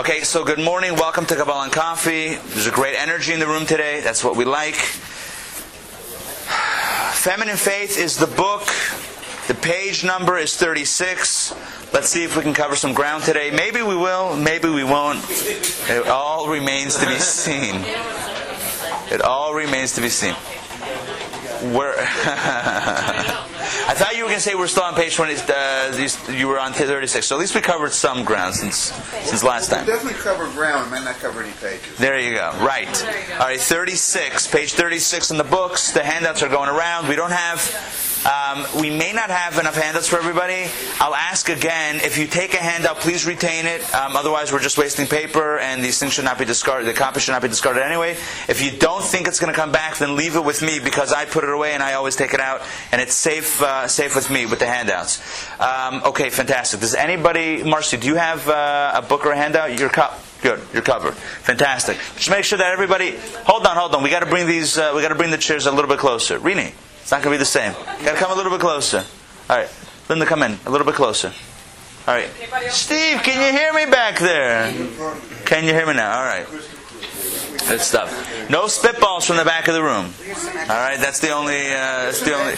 [0.00, 0.94] Okay, so good morning.
[0.94, 2.34] Welcome to Kabbalah and Coffee.
[2.34, 4.00] There's a great energy in the room today.
[4.00, 4.74] That's what we like.
[7.12, 8.64] Feminine Faith is the book.
[9.46, 11.54] The page number is 36.
[11.92, 13.50] Let's see if we can cover some ground today.
[13.50, 15.22] Maybe we will, maybe we won't.
[15.28, 17.84] It all remains to be seen.
[19.12, 20.34] It all remains to be seen.
[21.74, 21.92] We're
[23.90, 25.34] I thought you were going to say we're still on page 20.
[25.48, 27.26] Uh, you were on 36.
[27.26, 28.76] So at least we covered some ground since
[29.26, 29.84] since last time.
[29.84, 30.84] Definitely covered ground.
[30.84, 31.98] We might not cover any pages.
[31.98, 32.52] There you go.
[32.60, 32.86] Right.
[33.32, 33.58] All right.
[33.58, 34.46] 36.
[34.46, 35.90] Page 36 in the books.
[35.90, 37.08] The handouts are going around.
[37.08, 37.58] We don't have
[38.26, 40.66] um, we may not have enough handouts for everybody.
[41.00, 41.96] I'll ask again.
[41.96, 43.82] If you take a handout, please retain it.
[43.94, 46.86] Um, otherwise, we're just wasting paper, and these things should not be discarded.
[46.86, 48.12] The copy should not be discarded anyway.
[48.48, 51.12] If you don't think it's going to come back, then leave it with me because
[51.12, 52.60] I put it away and I always take it out,
[52.92, 55.20] and it's safe uh, safe with me with the handouts.
[55.58, 56.80] Um, okay, fantastic.
[56.80, 57.96] Does anybody, Marcy?
[57.96, 59.78] Do you have uh, a book or a handout?
[59.78, 60.22] Your cup.
[60.42, 61.14] Good, you're covered.
[61.14, 61.98] Fantastic.
[62.16, 63.16] Just make sure that everybody.
[63.44, 64.02] Hold on, hold on.
[64.02, 64.76] We got to bring these.
[64.76, 66.38] Uh, we got to bring the chairs a little bit closer.
[66.38, 66.72] Rini.
[67.02, 67.72] It's not going to be the same.
[67.72, 69.04] Got to come a little bit closer.
[69.48, 69.68] All right.
[70.08, 70.58] Linda, come in.
[70.66, 71.32] A little bit closer.
[72.06, 72.28] All right.
[72.70, 74.72] Steve, can you hear me back there?
[75.44, 76.18] Can you hear me now?
[76.18, 76.46] All right.
[77.68, 78.10] Good stuff.
[78.50, 80.12] No spitballs from the back of the room.
[80.62, 81.68] All right, that's the only.
[81.68, 82.54] Uh, that's the only.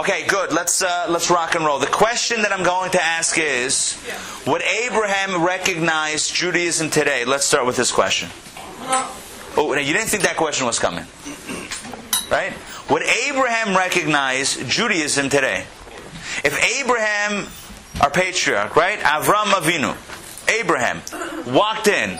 [0.00, 0.52] Okay, good.
[0.52, 1.78] Let's uh, let's rock and roll.
[1.78, 4.02] The question that I'm going to ask is:
[4.46, 7.26] Would Abraham recognize Judaism today?
[7.26, 8.30] Let's start with this question.
[9.58, 11.04] Oh, you didn't think that question was coming.
[12.32, 12.54] Right?
[12.88, 15.66] Would Abraham recognize Judaism today?
[16.42, 17.46] If Abraham,
[18.00, 18.98] our patriarch, right?
[19.00, 19.94] Avram Avinu,
[20.48, 21.02] Abraham,
[21.54, 22.18] walked in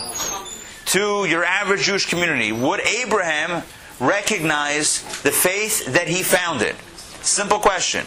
[0.93, 3.63] to your average Jewish community, would Abraham
[4.01, 6.77] recognize the faith that he founded?
[7.23, 8.05] Simple question.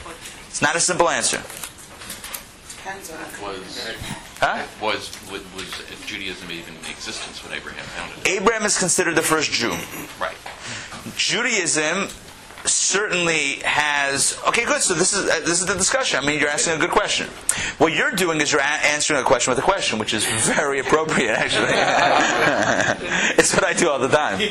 [0.48, 1.42] It's not a simple answer.
[3.42, 3.82] Was,
[4.40, 4.64] Huh?
[4.82, 5.66] was, was, was
[6.06, 8.30] Judaism even in existence when Abraham founded it?
[8.30, 9.72] Abraham is considered the first Jew.
[10.22, 10.36] Right.
[11.18, 12.10] Judaism
[12.66, 14.40] certainly has.
[14.48, 14.82] Okay, good.
[14.82, 16.20] So this is uh, this is the discussion.
[16.22, 17.28] I mean, you're asking a good question.
[17.78, 20.80] What you're doing is you're a- answering a question with a question, which is very
[20.80, 21.68] appropriate, actually.
[23.38, 24.42] it's what I do all the time.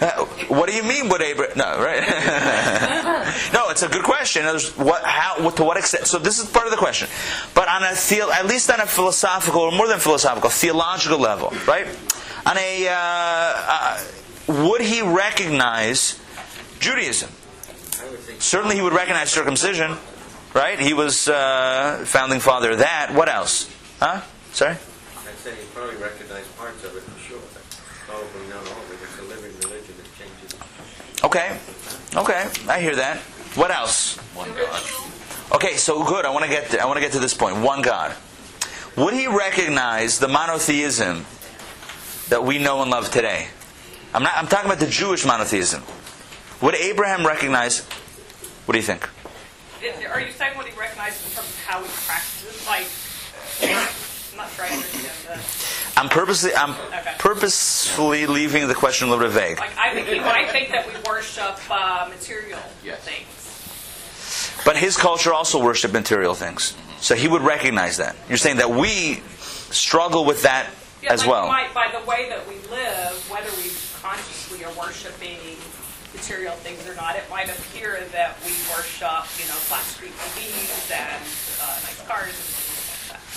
[0.00, 1.08] Uh, what do you mean?
[1.08, 1.56] What Abraham?
[1.56, 2.02] No, right?
[3.54, 4.44] no, it's a good question.
[4.84, 5.02] What?
[5.04, 5.42] How?
[5.42, 6.06] What, to what extent?
[6.06, 7.08] So this is part of the question,
[7.54, 11.52] but on a theo, at least on a philosophical, or more than philosophical, theological level,
[11.66, 11.86] right?
[12.46, 14.00] On a uh, uh,
[14.50, 16.18] would he recognize
[16.78, 17.30] Judaism?
[18.38, 19.96] Certainly, he would recognize circumcision,
[20.54, 20.78] right?
[20.78, 23.12] He was uh, founding father of that.
[23.14, 23.70] What else?
[23.98, 24.22] Huh?
[24.52, 24.72] Sorry.
[24.72, 27.38] I'd say you probably recognized parts of it for sure,
[28.06, 28.98] probably not all of it.
[29.02, 30.58] It's a living religion that changes.
[31.22, 31.58] Okay.
[32.16, 33.18] Okay, I hear that.
[33.54, 34.16] What else?
[34.34, 34.82] One God.
[35.54, 36.24] Okay, so good.
[36.24, 36.70] I want to get.
[36.70, 37.56] To, I want to get to this point.
[37.58, 38.16] One God.
[38.96, 41.24] Would he recognize the monotheism
[42.28, 43.48] that we know and love today?
[44.14, 44.32] I'm not.
[44.36, 45.82] I'm talking about the Jewish monotheism.
[46.62, 47.80] Would Abraham recognize?
[48.66, 49.08] What do you think?
[50.12, 52.66] Are you saying what he recognized in terms of how he practices?
[52.66, 52.86] Like,
[53.62, 55.96] I'm not sure I understand that.
[55.96, 56.54] I'm purposely.
[56.54, 57.14] I'm Okay.
[57.18, 59.58] purposefully leaving the question a little bit vague.
[59.58, 63.00] Like, I think he might think that we worship uh, material Yes.
[63.00, 63.26] things.
[64.64, 66.74] But his culture also worshipped material things.
[67.00, 68.14] So he would recognize that.
[68.28, 69.22] You're saying that we
[69.70, 70.66] struggle with that
[71.02, 71.42] Yeah, as like well.
[71.44, 73.79] We might, by the way that we live, whether we consciously are worshiping
[76.30, 80.86] material things or not, it might appear that we worship, you know, flat screen TVs
[80.94, 81.18] and
[81.58, 82.38] uh, nice cars.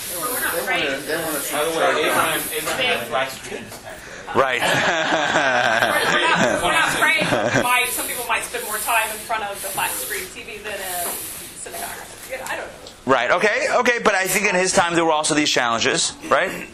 [0.06, 0.54] They want to.
[0.54, 1.50] They want to.
[1.50, 3.98] By the way, Abraham, Abraham had a flat screen in his tent.
[4.38, 4.62] Right.
[4.62, 7.26] We're not, we're not praying.
[7.26, 10.62] We might, some people might spend more time in front of the flat screen TV
[10.62, 11.10] than in
[11.58, 11.98] synagogue.
[12.30, 13.10] You know, I don't know.
[13.10, 13.30] right.
[13.42, 13.74] Okay.
[13.82, 13.98] Okay.
[14.04, 16.68] But I think in his time there were also these challenges, right?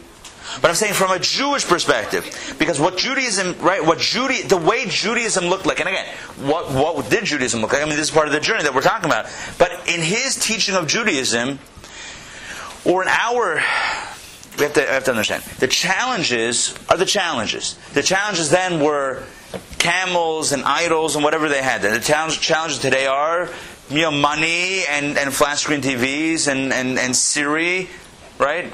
[0.59, 3.83] But I'm saying from a Jewish perspective, because what Judaism, right?
[3.83, 6.05] What Judaism, the way Judaism looked like, and again,
[6.41, 7.81] what what did Judaism look like?
[7.81, 9.27] I mean, this is part of the journey that we're talking about.
[9.57, 11.59] But in his teaching of Judaism,
[12.83, 13.61] or in our
[14.57, 17.77] we have to, have to understand the challenges are the challenges.
[17.93, 19.23] The challenges then were
[19.79, 21.81] camels and idols and whatever they had.
[21.81, 23.49] The challenges today are
[23.89, 27.89] you know money and, and flat screen TVs and, and, and Siri,
[28.41, 28.69] right?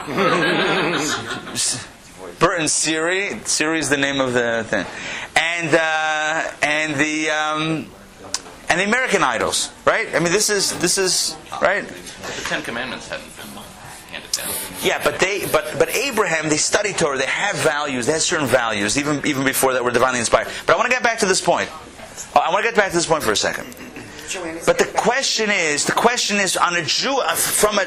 [2.40, 3.40] Bert and Siri.
[3.46, 4.86] Siri is the name of the thing,
[5.36, 7.88] and uh, and the um,
[8.70, 10.08] and the American idols, right?
[10.16, 11.88] I mean, this is this is right.
[11.88, 13.48] The Ten Commandments hadn't been
[14.10, 14.50] handed down.
[14.82, 17.18] Yeah, but they, but but Abraham, they studied Torah.
[17.18, 18.06] They had values.
[18.06, 20.48] They had certain values, even even before that were divinely inspired.
[20.66, 21.70] But I want to get back to this point.
[22.36, 23.68] Oh, I want to get back to this point for a second.
[24.66, 27.86] But the question is, the question is on a Jew uh, from a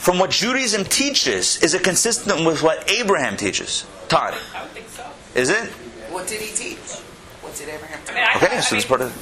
[0.00, 3.84] from what Judaism teaches, is it consistent with what Abraham teaches?
[4.08, 5.04] Todd, I would think so.
[5.34, 5.68] is it?
[6.10, 6.78] What did he teach?
[7.42, 8.14] What did Abraham I teach?
[8.14, 9.12] mean, I, Okay, I so mean, it's part of.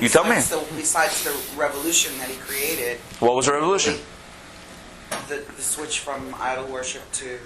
[0.00, 0.30] You tell me.
[0.36, 3.94] Besides the, besides the revolution that he created, What was the revolution?
[5.28, 7.38] the, the switch from idol worship to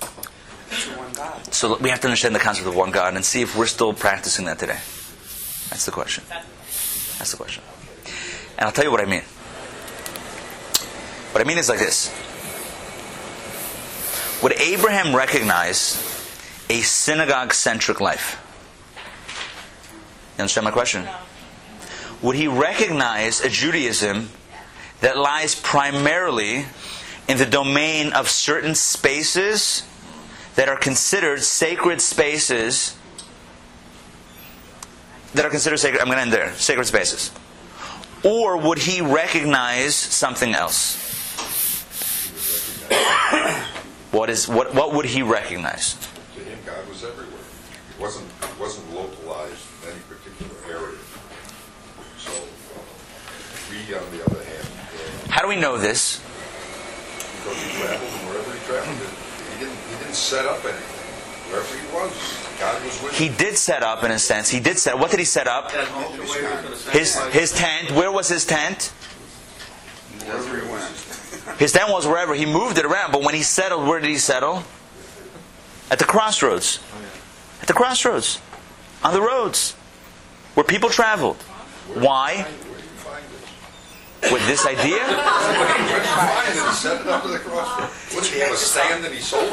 [0.00, 1.52] to one God.
[1.54, 3.92] So we have to understand the concept of one God and see if we're still
[3.92, 4.78] practicing that today.
[5.70, 6.24] That's the question.
[7.18, 7.62] That's the question.
[8.58, 9.22] And I'll tell you what I mean.
[11.34, 12.14] What I mean is like this.
[14.40, 15.96] Would Abraham recognize
[16.70, 18.40] a synagogue centric life?
[20.36, 21.08] You understand my question?
[22.22, 24.30] Would he recognize a Judaism
[25.00, 26.66] that lies primarily
[27.26, 29.82] in the domain of certain spaces
[30.54, 32.96] that are considered sacred spaces
[35.34, 37.32] that are considered sacred I'm going to end there sacred spaces
[38.22, 41.03] or would he recognize something else
[44.12, 45.94] what is what what would he recognize
[46.36, 47.30] To him, God was everywhere.
[47.94, 50.98] It wasn't, it wasn't localized in any particular area.
[52.18, 52.80] So, uh,
[53.70, 56.20] we, on the other hand, uh, how do we know this
[57.38, 58.96] because he traveled and wherever he traveled,
[59.52, 61.00] he didn't, he didn't set up anything.
[61.52, 62.10] Wherever he was,
[62.58, 63.30] God was with him.
[63.30, 65.70] he did set up in a sense he did set what did he set up
[65.72, 68.92] That whole the way he was gonna his his tent where was his tent
[70.24, 71.13] Wherever he went.
[71.58, 74.18] His tent was wherever he moved it around but when he settled where did he
[74.18, 74.62] settle
[75.90, 76.80] at the crossroads
[77.60, 78.40] at the crossroads
[79.02, 79.72] on the roads
[80.54, 81.36] where people traveled
[81.94, 82.46] why
[84.32, 84.80] with this idea?
[84.80, 84.86] He
[88.40, 88.56] have a
[89.12, 89.50] he sold?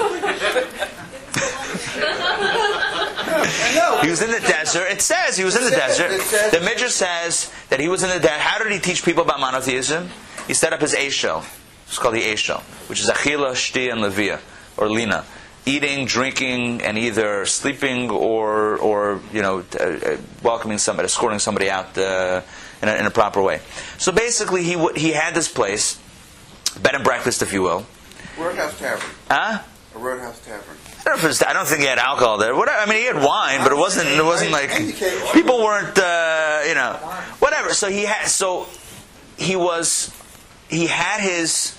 [4.02, 4.88] He was in the desert.
[4.90, 6.10] It says he was in the desert.
[6.52, 8.40] The Midrash says that he was in the desert.
[8.40, 10.10] How did he teach people about monotheism?
[10.48, 11.44] He set up his Eshel.
[11.92, 14.40] It's called the Eshel, which is Achila, Shti, and Levia,
[14.78, 15.26] or Lina.
[15.66, 21.70] Eating, drinking, and either sleeping or, or you know, uh, uh, welcoming somebody, escorting somebody
[21.70, 22.42] out uh,
[22.82, 23.60] in, a, in a proper way.
[23.98, 26.00] So basically, he, w- he had this place,
[26.82, 27.86] bed and breakfast, if you will.
[28.40, 29.10] Roadhouse Tavern.
[29.30, 29.62] Huh?
[29.94, 30.78] A Roadhouse Tavern.
[30.88, 32.56] I don't, know if it's- I don't think he had alcohol there.
[32.56, 32.78] Whatever.
[32.80, 34.08] I mean, he had wine, but it wasn't.
[34.08, 34.70] It wasn't like
[35.34, 35.98] people weren't.
[36.00, 36.94] Uh, you know,
[37.40, 37.74] whatever.
[37.74, 38.28] So he had.
[38.28, 38.68] So
[39.38, 40.10] he was.
[40.70, 41.76] He had his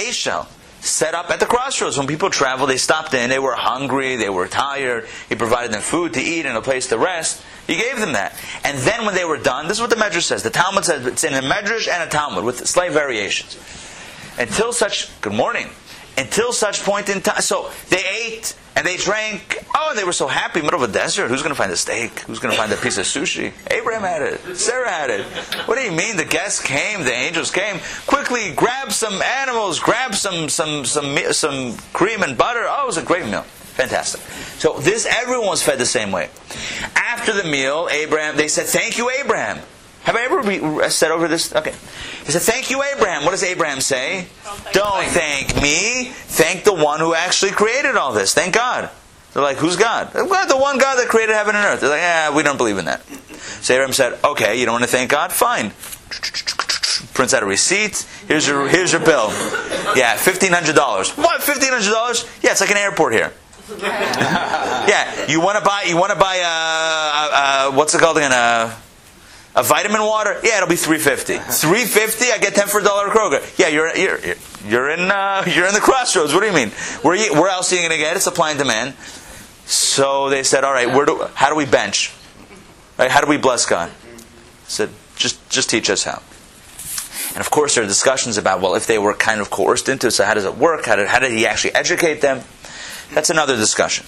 [0.00, 0.46] Eshel
[0.80, 1.98] set up at the crossroads.
[1.98, 3.30] When people traveled, they stopped in.
[3.30, 4.16] They were hungry.
[4.16, 5.06] They were tired.
[5.28, 7.42] He provided them food to eat and a place to rest.
[7.66, 8.34] He gave them that.
[8.64, 10.42] And then when they were done, this is what the Medrash says.
[10.42, 13.56] The Talmud says it's in a Medrash and a Talmud with slight variations
[14.38, 15.68] until such good morning
[16.16, 17.40] until such point in time.
[17.40, 19.58] So they ate and they drank.
[19.74, 21.28] Oh and they were so happy middle of a desert.
[21.28, 22.20] Who's going to find a steak?
[22.20, 23.52] Who's going to find a piece of sushi?
[23.70, 24.56] Abraham had it.
[24.56, 25.24] Sarah had it.
[25.66, 27.80] What do you mean the guests came the angels came?
[28.06, 32.64] Quickly grab some animals grab some some some some cream and butter.
[32.66, 33.42] Oh it was a great meal.
[33.42, 34.20] Fantastic.
[34.58, 36.28] So this everyone was fed the same way.
[36.94, 39.58] After the meal abraham they said thank you abraham
[40.02, 41.54] have I ever re- uh, said over this?
[41.54, 41.72] Okay.
[42.24, 43.24] He said, Thank you, Abraham.
[43.24, 44.26] What does Abraham say?
[44.72, 46.10] Don't thank me.
[46.10, 48.32] Thank the one who actually created all this.
[48.34, 48.90] Thank God.
[49.32, 50.10] They're like, Who's God?
[50.14, 51.80] Well, the one God that created heaven and earth.
[51.80, 53.02] They're like, Yeah, we don't believe in that.
[53.62, 55.32] So Abraham said, Okay, you don't want to thank God?
[55.32, 55.72] Fine.
[57.14, 58.06] Prints out a receipt.
[58.26, 59.28] Here's your, here's your bill.
[59.96, 61.18] Yeah, $1,500.
[61.18, 61.40] What?
[61.40, 62.42] $1,500?
[62.42, 63.32] Yeah, it's like an airport here.
[63.78, 68.16] yeah, you want to buy, you want to buy a, a, a, what's it called
[68.16, 68.32] again?
[68.32, 68.74] A,
[69.56, 70.38] a vitamin water?
[70.44, 71.38] Yeah, it'll be three fifty.
[71.38, 72.30] Three fifty?
[72.32, 73.58] I get ten for a dollar at Kroger.
[73.58, 74.18] Yeah, you're you're
[74.66, 76.32] you're- in uh, you're in the crossroads.
[76.34, 76.70] What do you mean?
[77.02, 78.20] Where you, where else are you going to get it?
[78.20, 78.94] Supply and demand.
[79.66, 82.12] So they said, all right, where do how do we bench?
[82.98, 83.90] Right, how do we bless God?
[83.90, 84.22] I
[84.68, 86.22] said, just just teach us how.
[87.30, 90.08] And of course, there are discussions about well, if they were kind of coerced into
[90.08, 90.86] it, so how does it work?
[90.86, 92.42] How did how did he actually educate them?
[93.14, 94.06] That's another discussion.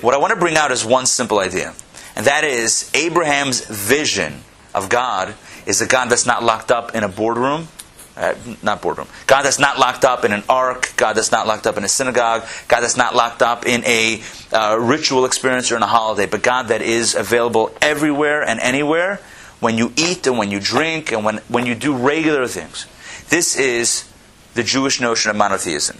[0.00, 1.74] What I want to bring out is one simple idea,
[2.16, 4.42] and that is Abraham's vision
[4.74, 5.34] of God
[5.66, 7.68] is a God that's not locked up in a boardroom,
[8.16, 9.08] uh, not boardroom.
[9.26, 10.92] God that's not locked up in an ark.
[10.96, 12.44] God that's not locked up in a synagogue.
[12.68, 16.42] God that's not locked up in a uh, ritual experience or in a holiday, but
[16.42, 19.20] God that is available everywhere and anywhere
[19.60, 22.86] when you eat and when you drink and when, when you do regular things.
[23.28, 24.08] This is
[24.54, 25.98] the Jewish notion of monotheism.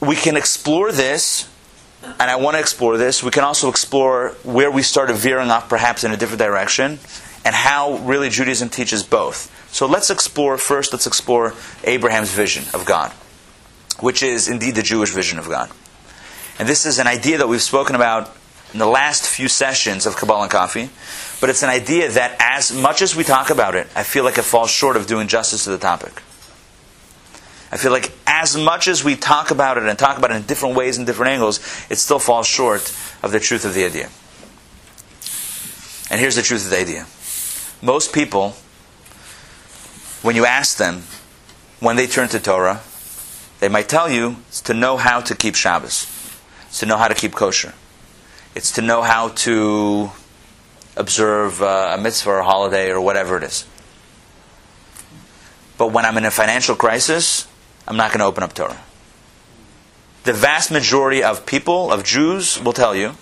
[0.00, 1.48] We can explore this
[2.18, 3.22] and I want to explore this.
[3.22, 6.98] We can also explore where we started veering off perhaps in a different direction
[7.44, 9.50] and how really Judaism teaches both.
[9.72, 13.10] So let's explore first, let's explore Abraham's vision of God,
[14.00, 15.70] which is indeed the Jewish vision of God.
[16.58, 18.34] And this is an idea that we've spoken about
[18.72, 20.90] in the last few sessions of Kabbalah and Coffee,
[21.40, 24.38] but it's an idea that as much as we talk about it, I feel like
[24.38, 26.22] it falls short of doing justice to the topic.
[27.72, 30.42] I feel like as much as we talk about it and talk about it in
[30.42, 32.82] different ways and different angles, it still falls short
[33.22, 34.10] of the truth of the idea.
[36.10, 37.06] And here's the truth of the idea.
[37.80, 38.50] Most people,
[40.22, 41.04] when you ask them
[41.78, 42.80] when they turn to Torah,
[43.60, 46.06] they might tell you it's to know how to keep Shabbos.
[46.66, 47.72] It's to know how to keep kosher.
[48.56, 50.10] It's to know how to
[50.96, 53.64] observe uh, a mitzvah or a holiday or whatever it is.
[55.78, 57.48] But when I'm in a financial crisis,
[57.86, 58.80] I'm not going to open up Torah.
[60.24, 63.14] The vast majority of people, of Jews, will tell you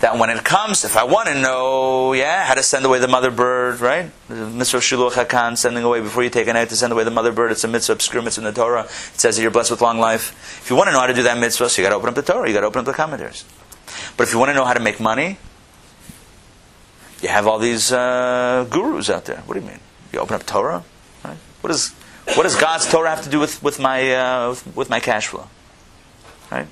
[0.00, 3.08] that when it comes, if I want to know, yeah, how to send away the
[3.08, 4.10] mother bird, right?
[4.28, 7.32] Mitzvah shiluach hakan, sending away before you take an night to send away the mother
[7.32, 7.50] bird.
[7.50, 8.84] It's a mitzvah, obscure mitzvah in the Torah.
[8.84, 10.60] It says that you're blessed with long life.
[10.62, 12.10] If you want to know how to do that mitzvah, so you got to open
[12.10, 12.46] up the Torah.
[12.46, 13.44] You got to open up the commentaries.
[14.16, 15.38] But if you want to know how to make money,
[17.22, 19.38] you have all these uh, gurus out there.
[19.46, 19.80] What do you mean?
[20.12, 20.84] You open up Torah,
[21.24, 21.38] right?
[21.62, 21.94] What is
[22.34, 25.28] what does God's Torah have to do with with my uh, with, with my cash
[25.28, 25.48] flow,
[26.50, 26.66] right?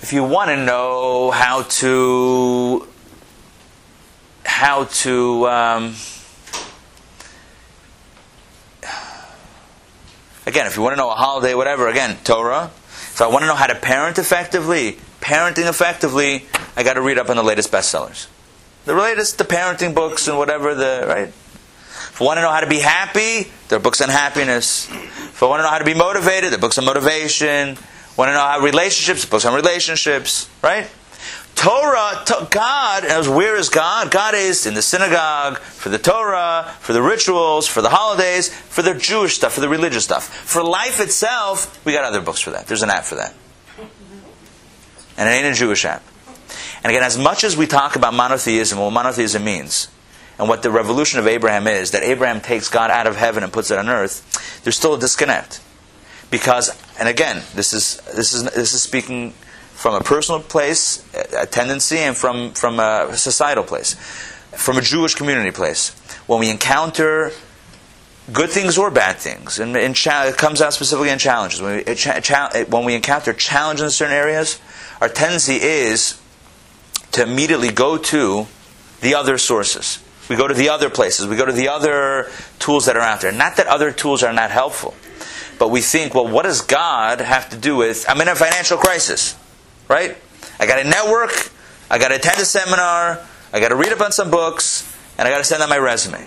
[0.00, 2.86] If you want to know how to
[4.44, 5.94] how to um,
[10.46, 12.70] again, if you want to know a holiday, whatever, again, Torah.
[13.14, 17.18] If I want to know how to parent effectively, parenting effectively, I got to read
[17.18, 18.26] up on the latest bestsellers,
[18.84, 21.32] the latest the parenting books and whatever the right.
[22.14, 24.88] If I want to know how to be happy, there are books on happiness.
[24.88, 27.76] If I want to know how to be motivated, there are books on motivation.
[28.16, 30.88] Want to know how relationships, books on relationships, right?
[31.56, 34.12] Torah, to, God, and where is God?
[34.12, 38.82] God is in the synagogue for the Torah, for the rituals, for the holidays, for
[38.82, 40.28] the Jewish stuff, for the religious stuff.
[40.28, 42.68] For life itself, we got other books for that.
[42.68, 43.34] There's an app for that.
[45.16, 46.04] And it ain't a Jewish app.
[46.84, 49.88] And again, as much as we talk about monotheism, what monotheism means,
[50.38, 53.52] and what the revolution of Abraham is, that Abraham takes God out of heaven and
[53.52, 55.60] puts it on earth, there's still a disconnect.
[56.30, 59.30] Because, and again, this is, this is, this is speaking
[59.74, 61.04] from a personal place,
[61.36, 63.94] a tendency, and from, from a societal place,
[64.52, 65.90] from a Jewish community place.
[66.26, 67.30] When we encounter
[68.32, 71.60] good things or bad things, and, and cha- it comes out specifically in challenges.
[71.60, 74.60] When we, cha- cha- when we encounter challenges in certain areas,
[75.00, 76.20] our tendency is
[77.12, 78.46] to immediately go to
[79.00, 80.03] the other sources.
[80.28, 81.26] We go to the other places.
[81.26, 83.32] We go to the other tools that are out there.
[83.32, 84.94] Not that other tools are not helpful,
[85.58, 88.06] but we think, well, what does God have to do with?
[88.08, 89.36] I'm in a financial crisis,
[89.88, 90.16] right?
[90.58, 91.50] I got to network.
[91.90, 93.20] I got to attend a seminar.
[93.52, 95.78] I got to read up on some books, and I got to send out my
[95.78, 96.26] resume.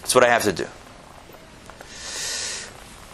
[0.00, 0.66] That's what I have to do.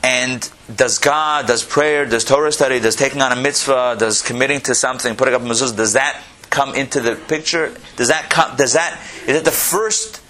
[0.03, 4.61] And does God, does prayer, does Torah study, does taking on a mitzvah, does committing
[4.63, 7.75] to something, putting up a mezuzah, does that come into the picture?
[7.97, 8.57] Does that come?
[8.57, 10.23] Does that is it the first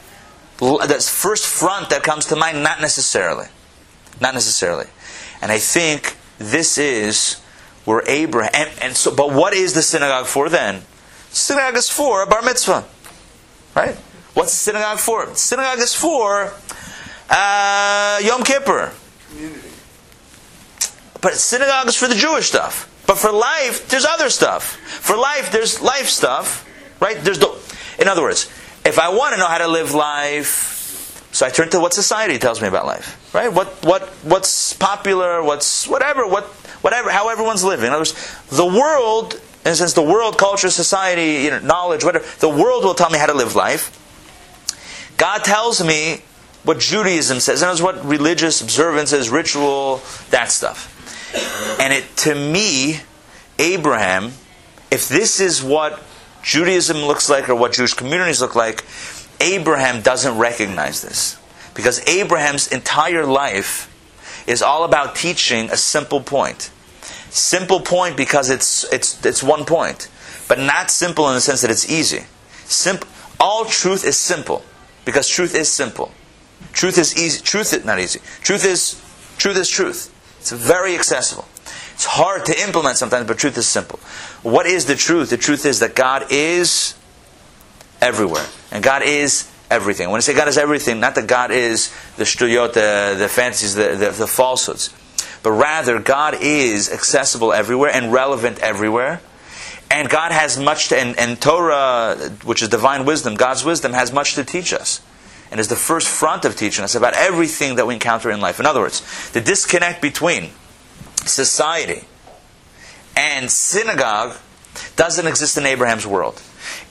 [0.58, 2.62] the first front that comes to mind?
[2.62, 3.46] Not necessarily,
[4.20, 4.86] not necessarily.
[5.40, 7.40] And I think this is
[7.84, 9.14] where Abraham and, and so.
[9.14, 10.82] But what is the synagogue for then?
[11.30, 12.84] Synagogue is for a bar mitzvah,
[13.76, 13.94] right?
[14.34, 15.34] What's the synagogue for?
[15.34, 16.52] Synagogue is for
[17.30, 18.92] uh, Yom Kippur.
[19.30, 19.68] Community.
[21.20, 22.88] But synagogue is for the Jewish stuff.
[23.08, 24.76] But for life, there's other stuff.
[24.76, 26.68] For life, there's life stuff,
[27.00, 27.16] right?
[27.16, 27.58] There's the,
[27.98, 28.52] in other words,
[28.84, 32.36] if I want to know how to live life, so I turn to what society
[32.36, 33.50] tells me about life, right?
[33.50, 36.44] What what what's popular, what's whatever, what
[36.82, 37.86] whatever, how everyone's living.
[37.86, 42.04] In other words, the world, in a sense, the world, culture, society, you know, knowledge,
[42.04, 43.94] whatever, the world will tell me how to live life.
[45.16, 46.22] God tells me
[46.62, 50.94] what Judaism says, and it's what religious observances, ritual, that stuff.
[51.80, 53.00] And it, to me,
[53.58, 54.32] Abraham,
[54.90, 56.02] if this is what
[56.42, 58.84] Judaism looks like or what Jewish communities look like,
[59.40, 61.38] Abraham doesn't recognize this.
[61.74, 63.94] Because Abraham's entire life
[64.46, 66.70] is all about teaching a simple point.
[67.30, 70.08] Simple point because it's, it's, it's one point,
[70.48, 72.24] but not simple in the sense that it's easy.
[72.64, 73.06] Simple,
[73.38, 74.64] all truth is simple
[75.04, 76.12] because truth is simple.
[76.72, 77.42] Truth is easy.
[77.42, 78.20] Truth is not easy.
[78.40, 79.02] Truth is
[79.36, 80.14] truth is truth.
[80.50, 81.46] It's very accessible.
[81.92, 83.98] It's hard to implement sometimes, but truth is simple.
[84.42, 85.30] What is the truth?
[85.30, 86.94] The truth is that God is
[88.00, 90.08] everywhere, and God is everything.
[90.08, 93.74] When I say God is everything, not that God is the shtuyot, the, the fantasies,
[93.74, 94.94] the, the, the falsehoods,
[95.42, 99.20] but rather God is accessible everywhere and relevant everywhere.
[99.90, 104.12] And God has much to, and, and Torah, which is divine wisdom, God's wisdom, has
[104.12, 105.02] much to teach us
[105.50, 108.60] and is the first front of teaching us about everything that we encounter in life.
[108.60, 110.50] In other words, the disconnect between
[111.24, 112.04] society
[113.16, 114.36] and synagogue
[114.96, 116.42] doesn't exist in Abraham's world.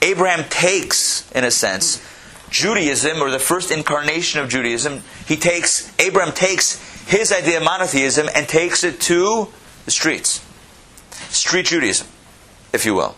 [0.02, 2.04] Abraham takes, in a sense,
[2.50, 8.28] Judaism, or the first incarnation of Judaism, he takes, Abraham takes his idea of monotheism
[8.34, 9.48] and takes it to
[9.84, 10.44] the streets.
[11.30, 12.06] Street Judaism,
[12.72, 13.16] if you will.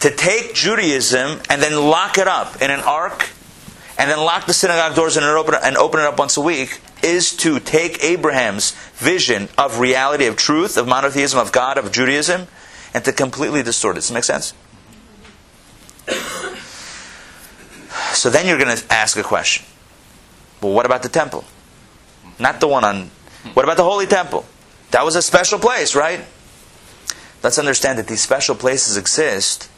[0.00, 3.28] To take Judaism and then lock it up in an ark
[4.02, 6.80] and then lock the synagogue doors and open, and open it up once a week
[7.04, 12.48] is to take Abraham's vision of reality, of truth, of monotheism, of God, of Judaism,
[12.92, 14.00] and to completely distort it.
[14.00, 14.54] Does make sense?
[18.12, 19.64] So then you're going to ask a question.
[20.60, 21.44] Well, what about the temple?
[22.40, 23.08] Not the one on.
[23.54, 24.44] What about the holy temple?
[24.90, 26.24] That was a special place, right?
[27.44, 29.70] Let's understand that these special places exist.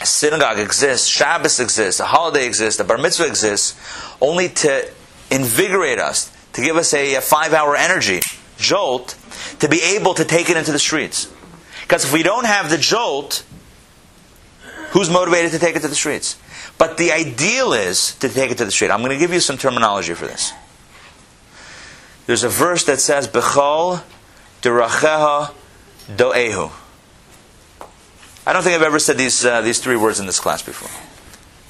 [0.00, 3.78] A synagogue exists, Shabbos exists, a holiday exists, a bar mitzvah exists,
[4.20, 4.90] only to
[5.30, 8.20] invigorate us, to give us a, a five hour energy
[8.58, 9.16] jolt,
[9.60, 11.32] to be able to take it into the streets.
[11.82, 13.44] Because if we don't have the jolt,
[14.90, 16.38] who's motivated to take it to the streets?
[16.76, 18.90] But the ideal is to take it to the street.
[18.90, 20.52] I'm going to give you some terminology for this.
[22.26, 24.02] There's a verse that says, Bechol
[24.62, 25.52] deracheha
[26.16, 26.72] do'ehu.
[28.46, 30.90] I don't think I've ever said these, uh, these three words in this class before.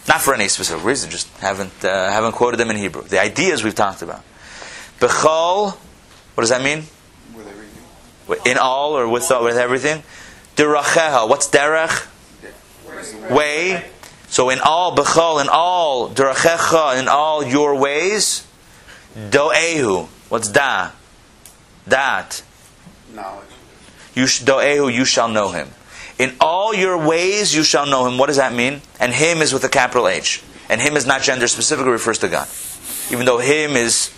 [0.08, 3.02] Not for any specific reason, just haven't, uh, haven't quoted them in Hebrew.
[3.02, 4.22] The ideas we've talked about.
[4.98, 6.84] Bechol, what does that mean?
[7.34, 8.52] With everything.
[8.52, 10.02] In all or with, with everything?
[10.56, 12.08] Deracheha, what's derech?
[13.30, 13.84] Way.
[14.28, 18.46] So in all, bechol, in all, derachecha, in all your ways,
[19.16, 20.06] do'ehu.
[20.28, 20.90] What's da?
[21.88, 22.42] Dat.
[23.14, 23.46] Knowledge.
[24.14, 25.68] You do'ehu, you shall know him.
[26.18, 28.18] In all your ways you shall know him.
[28.18, 28.82] What does that mean?
[29.00, 30.42] And him is with a capital H.
[30.68, 32.48] And him is not gender specifically refers to God.
[33.10, 34.12] Even though him is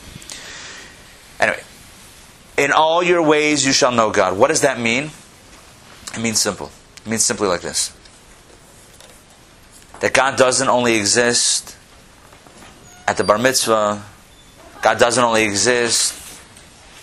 [1.41, 1.63] anyway.
[2.57, 4.39] In all your ways you shall know God.
[4.39, 5.11] What does that mean?
[6.15, 6.71] It means simple.
[7.05, 7.93] It means simply like this.
[10.01, 11.77] That God doesn't only exist
[13.07, 14.05] at the bar mitzvah.
[14.83, 16.15] God doesn't only exist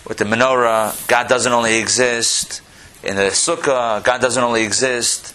[0.06, 1.08] with the menorah.
[1.08, 2.62] God doesn't only exist
[3.04, 4.02] in the sukkah.
[4.02, 5.34] God doesn't only exist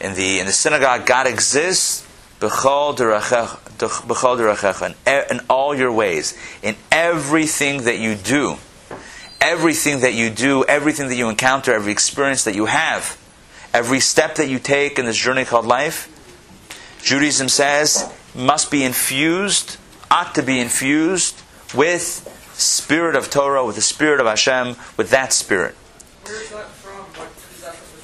[0.00, 1.06] in the in the synagogue.
[1.06, 2.06] God exists
[2.40, 2.50] in
[5.48, 8.56] all your ways, in everything that you do,
[9.40, 13.16] everything that you do, everything that you encounter, every experience that you have,
[13.72, 16.10] every step that you take in this journey called life.
[17.02, 19.78] Judaism says must be infused,
[20.10, 21.40] ought to be infused
[21.74, 25.74] with spirit of Torah, with the spirit of Hashem, with that spirit.
[26.24, 27.04] Where's that from?
[27.20, 28.03] What is that from the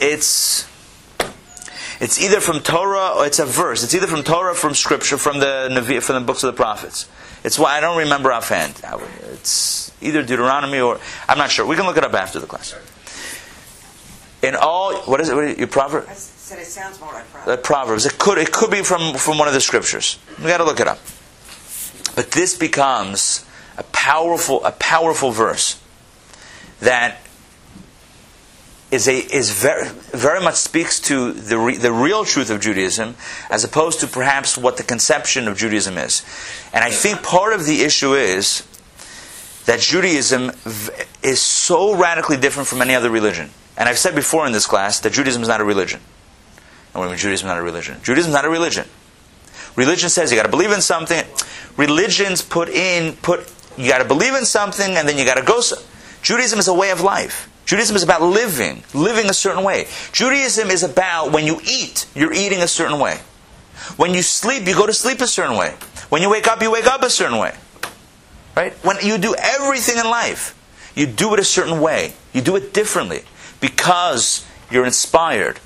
[0.00, 0.68] it's
[2.00, 3.82] it's either from Torah or it's a verse.
[3.82, 7.08] It's either from Torah, from Scripture, from the from the books of the prophets.
[7.44, 8.80] It's why I don't remember offhand.
[9.32, 11.64] It's either Deuteronomy or I'm not sure.
[11.64, 12.74] We can look it up after the class.
[14.42, 15.34] In all, what is it?
[15.34, 16.06] What is it your proverb?
[16.08, 17.62] I said it sounds more like The Proverbs.
[17.62, 18.06] Proverbs.
[18.06, 20.18] It could it could be from from one of the scriptures.
[20.38, 20.98] We got to look it up.
[22.14, 23.44] But this becomes
[23.78, 25.80] a powerful a powerful verse
[26.80, 27.25] that
[28.90, 33.16] is a is very very much speaks to the re, the real truth of Judaism
[33.50, 36.22] as opposed to perhaps what the conception of Judaism is.
[36.72, 38.62] And I think part of the issue is
[39.66, 40.52] that Judaism
[41.22, 43.50] is so radically different from any other religion.
[43.76, 46.00] And I've said before in this class that Judaism is not a religion.
[46.94, 47.98] And what do Judaism is not a religion?
[48.02, 48.86] Judaism is not a religion.
[49.74, 51.24] Religion says you got to believe in something.
[51.76, 55.42] Religions put in put you got to believe in something and then you got to
[55.42, 55.60] go.
[55.60, 55.76] So,
[56.22, 57.50] Judaism is a way of life.
[57.66, 59.88] Judaism is about living, living a certain way.
[60.12, 63.18] Judaism is about when you eat, you're eating a certain way.
[63.96, 65.74] When you sleep, you go to sleep a certain way.
[66.08, 67.54] When you wake up, you wake up a certain way.
[68.56, 68.72] Right?
[68.84, 70.54] When you do everything in life,
[70.94, 72.14] you do it a certain way.
[72.32, 73.22] You do it differently
[73.60, 75.60] because you're inspired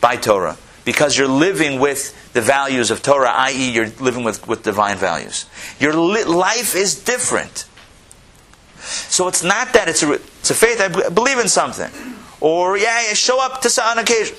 [0.00, 0.56] by Torah.
[0.84, 5.46] Because you're living with the values of Torah, i.e., you're living with, with divine values.
[5.80, 7.66] Your li- life is different.
[8.86, 11.90] So it's not that it's a, it's a faith, I believe in something.
[12.40, 14.36] Or, yeah, I show up to on occasion.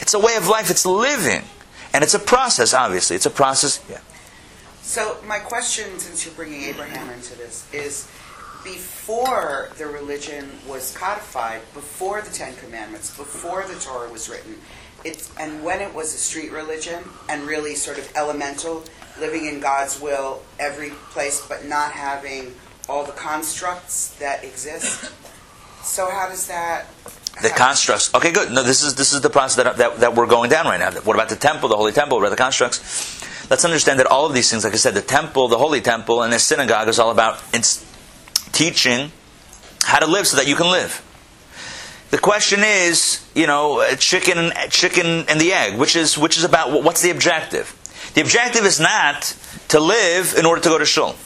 [0.00, 1.42] It's a way of life, it's living.
[1.94, 3.16] And it's a process, obviously.
[3.16, 3.84] It's a process.
[3.88, 4.00] Yeah.
[4.80, 8.10] So my question, since you're bringing Abraham into this, is
[8.64, 14.56] before the religion was codified, before the Ten Commandments, before the Torah was written,
[15.04, 18.84] it's, and when it was a street religion and really sort of elemental,
[19.18, 22.54] living in God's will every place, but not having
[22.88, 25.10] all the constructs that exist.
[25.82, 26.86] So how does that?
[27.42, 28.14] The how- constructs.
[28.14, 28.52] Okay, good.
[28.52, 30.92] No, this is this is the process that, that, that we're going down right now.
[31.00, 32.18] What about the temple, the holy temple?
[32.18, 33.50] What about the constructs?
[33.50, 36.22] Let's understand that all of these things, like I said, the temple, the holy temple,
[36.22, 37.42] and the synagogue is all about
[38.52, 39.10] teaching
[39.84, 41.02] how to live so that you can live.
[42.10, 46.36] the question is, you know, uh, chicken, and chicken and the egg, which is which
[46.38, 47.74] is about wh- what's the objective?
[48.14, 49.34] The objective is not
[49.68, 51.16] to live in order to go to shul.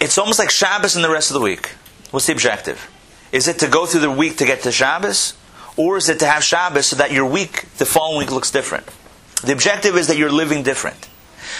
[0.00, 1.68] It's almost like Shabbos and the rest of the week.
[2.10, 2.90] What's the objective?
[3.32, 5.34] Is it to go through the week to get to Shabbos,
[5.76, 8.86] or is it to have Shabbos so that your week, the following week, looks different?
[9.42, 11.08] The objective is that you're living different.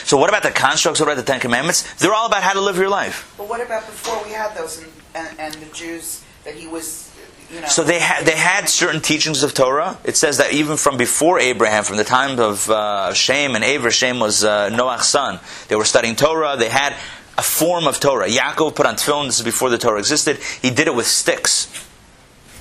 [0.05, 1.01] So, what about the constructs?
[1.01, 1.95] What about the Ten Commandments?
[1.95, 3.33] They're all about how to live your life.
[3.39, 7.15] But what about before we had those and, and, and the Jews that he was,
[7.53, 7.67] you know?
[7.67, 9.99] So they had they had certain teachings of Torah.
[10.05, 13.91] It says that even from before Abraham, from the time of uh, Shem and Aver,
[13.91, 15.41] Shem was uh, Noah's son.
[15.69, 16.57] They were studying Torah.
[16.57, 16.95] They had
[17.41, 18.29] a form of Torah.
[18.29, 19.25] Yaakov put on tefillin.
[19.25, 20.37] This is before the Torah existed.
[20.61, 21.73] He did it with sticks.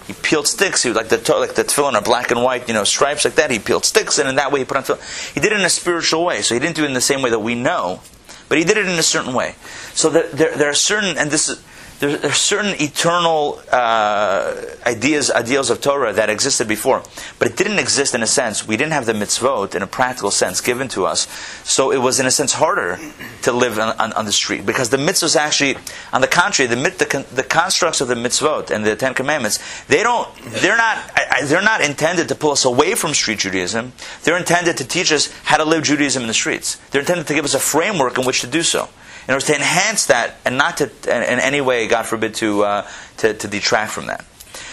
[0.08, 0.84] He peeled sticks.
[0.84, 3.52] He like the like the tefillin are black and white, you know, stripes like that.
[3.52, 5.34] He peeled sticks, and in that way he put on tefillin.
[5.34, 6.42] He did it in a spiritual way.
[6.42, 8.00] So he didn't do it in the same way that we know,
[8.48, 9.56] but he did it in a certain way.
[9.94, 11.62] So there, there, there are certain, and this is.
[12.00, 17.04] There, are certain eternal uh, ideas, ideals of Torah that existed before,
[17.40, 18.66] but it didn't exist in a sense.
[18.66, 21.28] We didn't have the mitzvot in a practical sense given to us,
[21.66, 22.98] so it was in a sense harder
[23.42, 25.76] to live on, on, on the street because the mitzvot actually,
[26.14, 30.02] on the contrary, the, the, the constructs of the mitzvot and the Ten Commandments, they
[30.02, 31.12] don't, they're not,
[31.44, 33.92] they're not intended to pull us away from street Judaism.
[34.24, 36.78] They're intended to teach us how to live Judaism in the streets.
[36.92, 38.88] They're intended to give us a framework in which to do so
[39.30, 42.88] in order to enhance that and not to in any way, God forbid, to, uh,
[43.18, 44.26] to, to detract from that.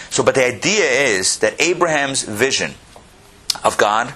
[0.09, 2.73] So, but the idea is that Abraham's vision
[3.63, 4.11] of God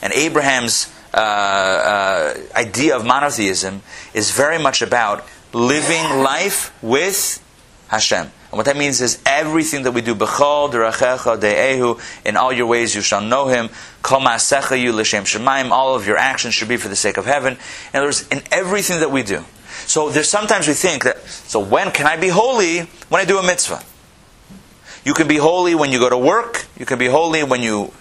[0.00, 3.82] and Abraham's uh, uh, idea of monotheism
[4.14, 7.44] is very much about living life with
[7.88, 8.26] Hashem.
[8.26, 12.66] And what that means is everything that we do, b'chol derachecha de'ehu, in all your
[12.66, 13.70] ways you shall know Him,
[14.02, 17.54] kol ma'asecha yihyu l'shem all of your actions should be for the sake of heaven.
[17.92, 19.44] In other words, in everything that we do.
[19.90, 22.82] So there's sometimes we think that, so when can I be holy?
[23.08, 23.82] When I do a mitzvah.
[25.04, 27.92] You can be holy when you go to work, you can be holy when you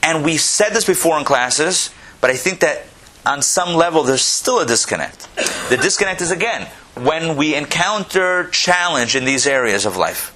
[0.00, 2.86] and we said this before in classes, but I think that
[3.26, 5.26] on some level there's still a disconnect.
[5.70, 10.30] The disconnect is again when we encounter challenge in these areas of life.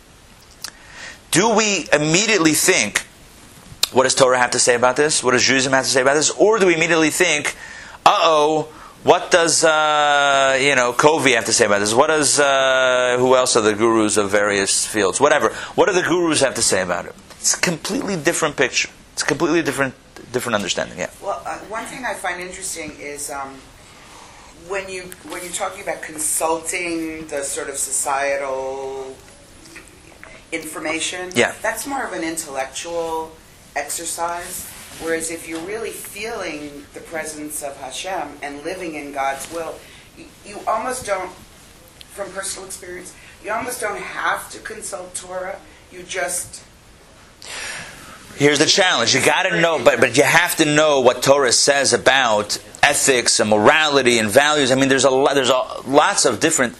[1.31, 3.07] Do we immediately think,
[3.93, 5.23] what does Torah have to say about this?
[5.23, 6.31] What does Judaism have to say about this?
[6.33, 7.55] Or do we immediately think,
[8.05, 8.73] uh oh,
[9.05, 11.95] what does uh, you know Covey have to say about this?
[11.95, 15.21] What does uh, who else are the gurus of various fields?
[15.21, 15.51] Whatever.
[15.75, 17.15] What do the gurus have to say about it?
[17.41, 18.91] It's a completely different picture.
[19.13, 19.95] It's a completely different
[20.33, 20.99] different understanding.
[20.99, 21.11] Yeah.
[21.23, 23.55] Well, uh, one thing I find interesting is um,
[24.69, 29.17] when you when you're talking about consulting the sort of societal
[30.53, 31.31] information.
[31.35, 31.55] Yeah.
[31.63, 33.33] That's more of an intellectual
[33.77, 34.71] exercise.
[35.01, 39.77] Whereas if you're really feeling the presence of Hashem and living in God's will,
[40.17, 41.31] you, you almost don't,
[42.11, 45.61] from personal experience, you almost don't have to consult Torah.
[45.93, 46.65] You just
[48.39, 49.17] Here's the challenge.
[49.17, 53.41] You got to know, but but you have to know what Torah says about ethics
[53.41, 54.71] and morality and values.
[54.71, 56.77] I mean, there's a lot, there's a, lots of different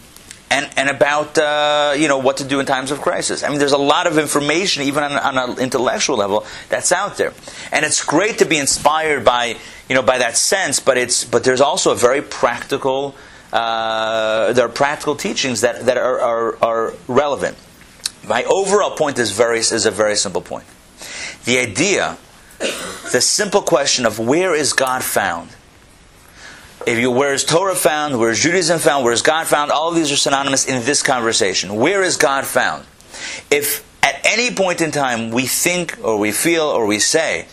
[0.51, 3.43] and and about uh, you know what to do in times of crisis.
[3.43, 7.17] I mean, there's a lot of information, even on, on an intellectual level, that's out
[7.17, 7.33] there,
[7.73, 9.57] and it's great to be inspired by
[9.89, 10.81] you know by that sense.
[10.81, 13.15] But it's but there's also a very practical.
[13.53, 17.57] Uh, there are practical teachings that that are, are, are relevant.
[18.27, 20.67] My overall point is very is a very simple point.
[21.45, 22.19] The idea,
[22.59, 25.51] the simple question of where is God found?
[26.87, 28.19] If you, where is Torah found?
[28.19, 29.05] Where is Judaism found?
[29.05, 29.71] Where is God found?
[29.71, 31.77] All of these are synonymous in this conversation.
[31.77, 32.85] Where is God found?
[33.51, 37.47] If at any point in time we think or we feel or we say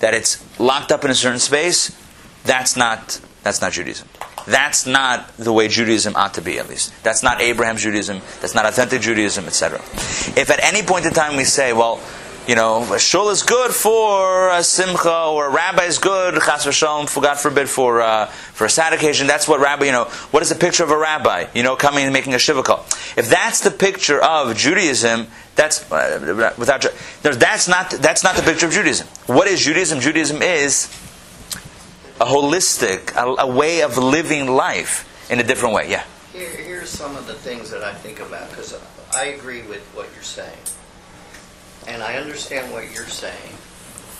[0.00, 1.96] that it's locked up in a certain space,
[2.44, 4.08] that's not that's not Judaism.
[4.46, 6.92] That's not the way Judaism ought to be, at least.
[7.02, 8.22] That's not Abraham's Judaism.
[8.40, 9.78] That's not authentic Judaism, etc.
[9.78, 12.00] If at any point in time we say, well,
[12.48, 16.64] you know, a shul is good for a simcha, or a rabbi is good, chas
[16.64, 19.26] v'shalom, for God forbid, for uh, for a sad occasion.
[19.26, 21.46] That's what rabbi, you know, what is the picture of a rabbi?
[21.54, 22.86] You know, coming and making a shiva call.
[23.18, 26.86] If that's the picture of Judaism, that's uh, without
[27.20, 29.06] that's not that's not the picture of Judaism.
[29.26, 30.00] What is Judaism?
[30.00, 30.86] Judaism is
[32.18, 35.90] a holistic, a, a way of living life in a different way.
[35.90, 36.02] Yeah.
[36.32, 38.74] Here, here's some of the things that I think about because
[39.14, 40.57] I agree with what you're saying,
[41.88, 43.54] and I understand what you're saying.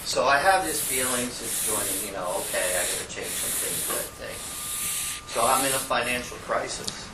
[0.04, 3.54] So I have this feeling since joining, you know, okay, I got to change some
[3.60, 5.28] things that I think.
[5.28, 7.08] So I'm in a financial crisis.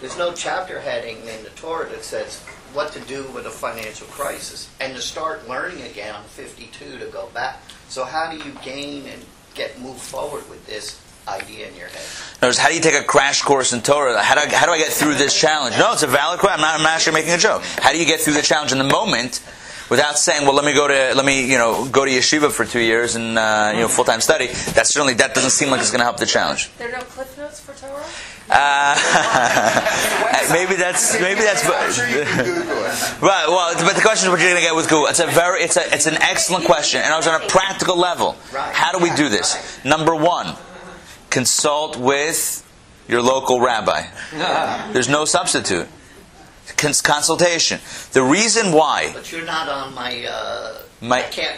[0.00, 4.06] There's no chapter heading in the Torah that says what to do with a financial
[4.08, 6.14] crisis, and to start learning again.
[6.14, 7.60] I'm 52 to go back.
[7.88, 12.56] So how do you gain and get move forward with this idea in your head.
[12.56, 14.22] How do you take a crash course in Torah?
[14.22, 15.76] How do, I, how do I get through this challenge?
[15.76, 16.60] No, it's a valid question.
[16.60, 17.62] I'm not, I'm not actually making a joke.
[17.80, 19.42] How do you get through the challenge in the moment
[19.88, 22.64] without saying, "Well, let me go to let me you know go to yeshiva for
[22.64, 24.46] two years and uh, you know full time study"?
[24.74, 26.70] That certainly that doesn't seem like it's going to help the challenge.
[26.78, 28.04] There are no cliff notes for Torah?
[28.48, 28.94] Uh,
[30.52, 31.68] maybe that's maybe that's.
[31.68, 33.20] I'm sure you can Google it.
[33.20, 33.46] Right.
[33.48, 35.06] Well, but the question is what you're going to get with Google.
[35.06, 37.96] It's a very, it's a, it's an excellent question, and I was on a practical
[37.96, 38.36] level.
[38.52, 39.84] How do we do this?
[39.84, 40.54] Number one,
[41.30, 42.62] consult with
[43.08, 44.04] your local rabbi.
[44.92, 45.88] There's no substitute.
[46.76, 47.80] Cons- consultation.
[48.12, 50.24] The reason why But you're not on my.
[50.26, 51.56] Uh, My- I can't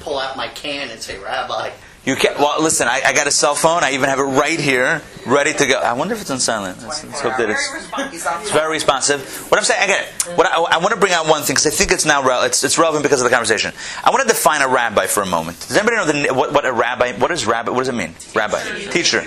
[0.00, 1.70] pull out my can and say, Rabbi.
[2.04, 2.38] you can't.
[2.38, 3.82] Well, listen, I, I got a cell phone.
[3.82, 5.80] I even have it right here, ready to go.
[5.80, 6.80] I wonder if it's on silent.
[6.82, 7.68] Let's, let's hope that it's.
[7.68, 8.42] Very responsive.
[8.42, 9.50] It's very responsive.
[9.50, 10.38] What I'm saying, I get it.
[10.38, 12.42] What I, I want to bring out one thing because I think it's now rel-
[12.44, 13.72] it's, it's relevant because of the conversation.
[14.04, 15.58] I want to define a rabbi for a moment.
[15.60, 17.12] Does anybody know the, what, what a rabbi?
[17.18, 17.70] What is rabbi?
[17.72, 18.14] What does it mean?
[18.34, 19.26] Rabbi, teacher,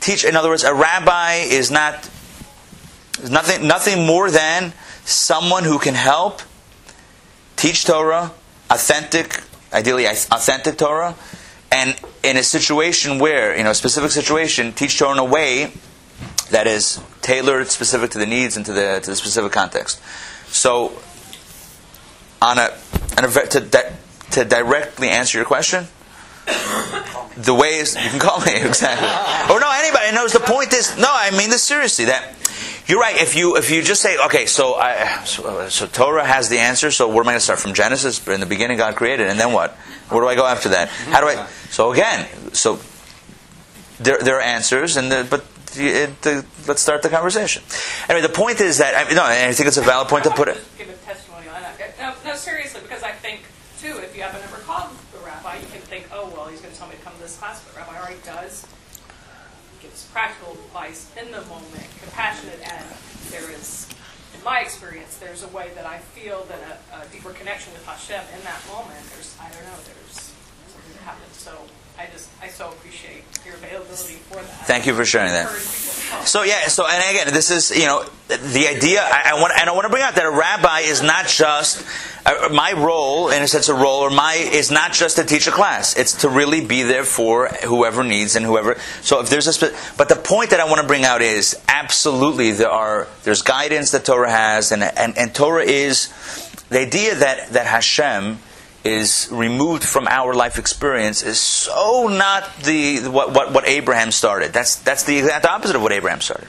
[0.00, 0.24] teach.
[0.24, 2.10] In other words, a rabbi is not is
[3.30, 4.72] nothing nothing more than
[5.04, 6.42] someone who can help
[7.56, 8.32] teach Torah,
[8.70, 11.14] authentic, ideally authentic Torah,
[11.70, 15.72] and in a situation where you know a specific situation, teach Torah in a way
[16.50, 20.00] that is tailored specific to the needs and to the to the specific context.
[20.48, 20.92] So,
[22.40, 22.70] on a,
[23.18, 23.92] on a to, di-
[24.32, 25.88] to directly answer your question,
[27.36, 29.08] the way is you can call me exactly,
[29.54, 30.32] or no anybody knows.
[30.32, 32.06] The point is no, I mean this seriously.
[32.06, 32.34] That
[32.86, 33.16] you're right.
[33.16, 36.58] If you if you just say okay, so I so, uh, so Torah has the
[36.58, 36.90] answer.
[36.90, 38.26] So where am I going to start from Genesis?
[38.26, 39.72] In the beginning, God created, and then what?
[40.10, 40.88] Where do I go after that?
[40.88, 41.46] How do I?
[41.70, 42.78] So again, so
[43.98, 45.44] there, there are answers, and the, but
[45.74, 47.62] the, let's start the conversation.
[48.08, 50.48] Anyway, the point is that I, no, I think it's a valid point to put
[50.48, 50.60] it.
[50.78, 51.98] Give a testimony on that.
[51.98, 53.42] No, no, seriously, because I think
[53.80, 56.72] too, if you haven't ever called the rabbi, you can think, oh well, he's going
[56.72, 58.66] to tell me to come to this class, but rabbi already does.
[59.82, 61.83] Gives practical advice in the moment,
[62.14, 62.84] compassionate, and
[63.30, 63.88] there is,
[64.34, 67.84] in my experience, there's a way that I feel that a, a deeper connection with
[67.84, 69.00] Hashem in that moment.
[69.14, 70.30] There's, I don't know, there's
[70.70, 71.36] something that happens.
[71.36, 71.50] So
[71.98, 74.66] I just, I so appreciate your availability for that.
[74.66, 75.46] Thank you for sharing that.
[75.46, 76.26] Encourage people to come.
[76.26, 79.02] So yeah, so and again, this is you know the idea.
[79.02, 81.84] I, I want and I want to bring out that a rabbi is not just
[82.26, 85.46] Uh, my role, in a sense, a role or my is not just to teach
[85.46, 85.96] a class.
[85.96, 88.78] It's to really be there for whoever needs and whoever.
[89.02, 91.60] So if there's a, spe- but the point that I want to bring out is
[91.68, 96.08] absolutely there are there's guidance that Torah has, and and, and Torah is
[96.70, 98.38] the idea that that Hashem
[98.84, 104.52] is removed from our life experience is so not the what, what, what Abraham started.
[104.52, 106.48] That's that's the exact opposite of what Abraham started.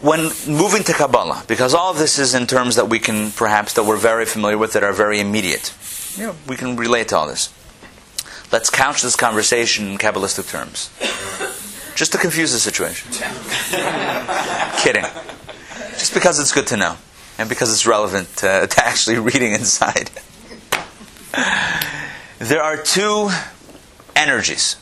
[0.00, 3.74] When moving to Kabbalah, because all of this is in terms that we can perhaps
[3.74, 5.74] that we're very familiar with that are very immediate.
[6.16, 7.52] You know, we can relate to all this.
[8.52, 10.90] Let's couch this conversation in Kabbalistic terms.
[11.94, 13.10] Just to confuse the situation.
[14.78, 15.04] Kidding.
[15.92, 16.96] Just because it's good to know.
[17.38, 20.10] And because it's relevant to, uh, to actually reading inside.
[22.38, 23.30] There are two
[24.14, 24.76] energies.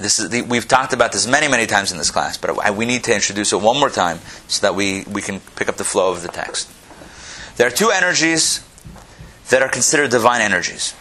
[0.00, 2.70] This is the, we've talked about this many, many times in this class, but I,
[2.70, 5.76] we need to introduce it one more time so that we, we can pick up
[5.76, 6.70] the flow of the text.
[7.56, 8.64] There are two energies
[9.50, 10.94] that are considered divine energies.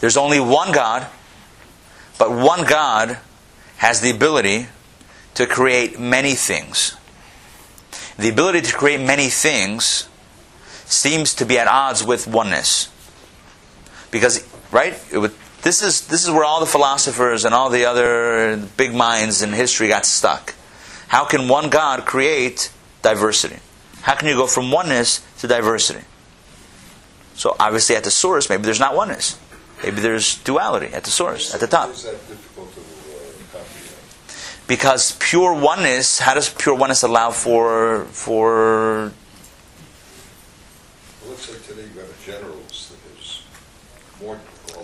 [0.00, 1.06] There's only one God,
[2.18, 3.18] but one God
[3.76, 4.66] has the ability
[5.34, 6.96] to create many things.
[8.18, 10.08] The ability to create many things
[10.84, 12.90] seems to be at odds with oneness.
[14.10, 15.00] Because, right?
[15.12, 18.94] It would, this, is, this is where all the philosophers and all the other big
[18.94, 20.54] minds in history got stuck.
[21.08, 23.58] How can one God create diversity?
[24.02, 26.04] How can you go from oneness to diversity?
[27.34, 29.38] So, obviously, at the source, maybe there's not oneness.
[29.82, 31.88] Maybe there's duality at the source, at the top.
[31.88, 32.80] Why is that difficult to
[33.58, 33.62] uh?
[34.66, 39.12] Because pure oneness, how does pure oneness allow for for
[41.22, 43.42] Well, let's say today you have a generals that is
[44.20, 44.79] more, a lot of different.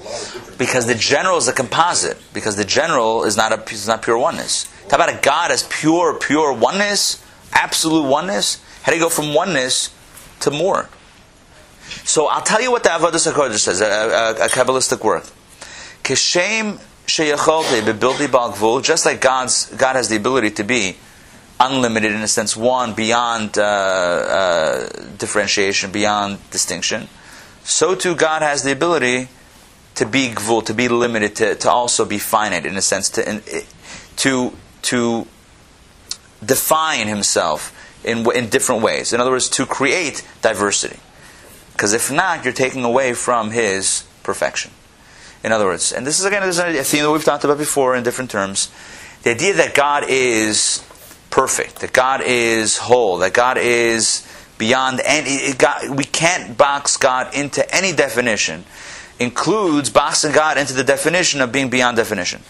[0.59, 2.19] Because the general is a composite.
[2.33, 4.67] Because the general is not a is not pure oneness.
[4.85, 8.63] Talk about a God as pure pure oneness, absolute oneness.
[8.83, 9.95] How do you go from oneness
[10.41, 10.89] to more?
[12.05, 15.25] So I'll tell you what the Avodah Hakodesh says, a, a, a kabbalistic work.
[16.03, 20.97] Kishem sheyacholte just like God's God has the ability to be
[21.59, 27.09] unlimited in a sense, one beyond uh, uh, differentiation, beyond distinction.
[27.65, 29.29] So too, God has the ability
[29.97, 33.43] to be gvul, to be limited, to, to also be finite in a sense, to
[34.17, 35.27] to to
[36.45, 37.73] define Himself
[38.05, 39.13] in in different ways.
[39.13, 41.01] In other words, to create diversity.
[41.73, 44.71] Because if not, you're taking away from His perfection.
[45.45, 47.59] In other words, and this is again this is a theme that we've talked about
[47.59, 48.71] before in different terms.
[49.23, 50.85] The idea that God is
[51.31, 54.27] perfect, that God is whole, that God is
[54.59, 55.53] beyond any.
[55.55, 58.65] God, we can't box God into any definition.
[59.19, 62.43] Includes God into the definition of being beyond definition.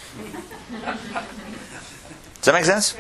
[0.82, 2.96] Does that make sense?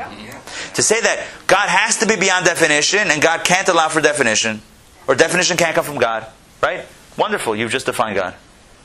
[0.74, 4.62] To say that God has to be beyond definition and God can't allow for definition,
[5.06, 6.26] or definition can't come from God,
[6.62, 6.84] right?
[7.16, 8.34] Wonderful, you've just defined God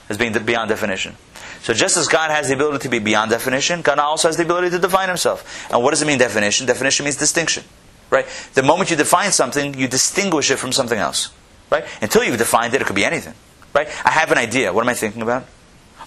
[0.10, 1.16] as being beyond definition.
[1.62, 4.44] So just as God has the ability to be beyond definition, God also has the
[4.44, 5.70] ability to define himself.
[5.72, 6.66] And what does it mean, definition?
[6.66, 7.64] Definition means distinction,
[8.10, 8.26] right?
[8.56, 11.32] The moment you define something, you distinguish it from something else,
[11.70, 11.86] right?
[12.02, 13.36] Until you've defined it, it could be anything,
[13.74, 13.88] right?
[14.06, 14.74] I have an idea.
[14.74, 15.46] What am I thinking about?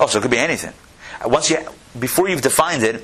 [0.00, 0.72] Oh, so it could be anything.
[1.24, 1.58] Once you,
[1.98, 2.96] before you've defined it,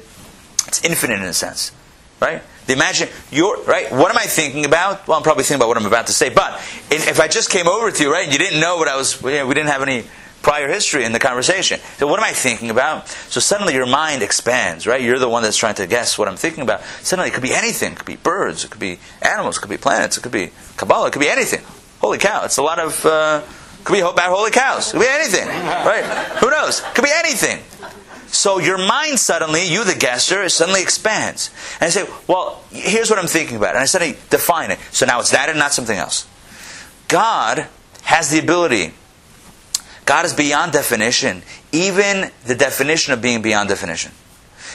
[0.66, 1.73] it's infinite in a sense,
[2.20, 2.42] right?
[2.66, 3.90] The imagine you're right.
[3.90, 5.07] What am I thinking about?
[5.09, 6.29] Well, I'm probably thinking about what I'm about to say.
[6.29, 6.55] But
[6.90, 9.23] if I just came over to you, right, and you didn't know what I was,
[9.23, 10.05] we didn't have any
[10.42, 11.81] prior history in the conversation.
[11.99, 13.09] So what am I thinking about?
[13.09, 15.01] So suddenly your mind expands, right?
[15.01, 16.83] You're the one that's trying to guess what I'm thinking about.
[17.03, 17.92] Suddenly it could be anything.
[17.92, 18.64] It could be birds.
[18.64, 19.59] It could be animals.
[19.59, 20.16] It could be planets.
[20.16, 21.09] It could be Kabbalah.
[21.09, 21.61] It could be anything.
[22.01, 22.44] Holy cow!
[22.44, 23.05] It's a lot of.
[23.05, 23.42] Uh,
[23.84, 24.92] could be about holy cows.
[24.92, 26.04] Could be anything, right?
[26.40, 26.80] Who knows?
[26.94, 27.60] Could be anything.
[28.26, 31.50] So your mind suddenly, you the guesser, suddenly expands.
[31.80, 33.70] And I say, well, here's what I'm thinking about.
[33.70, 34.78] And I suddenly define it.
[34.92, 36.28] So now it's that and not something else.
[37.08, 37.66] God
[38.02, 38.94] has the ability.
[40.06, 44.12] God is beyond definition, even the definition of being beyond definition.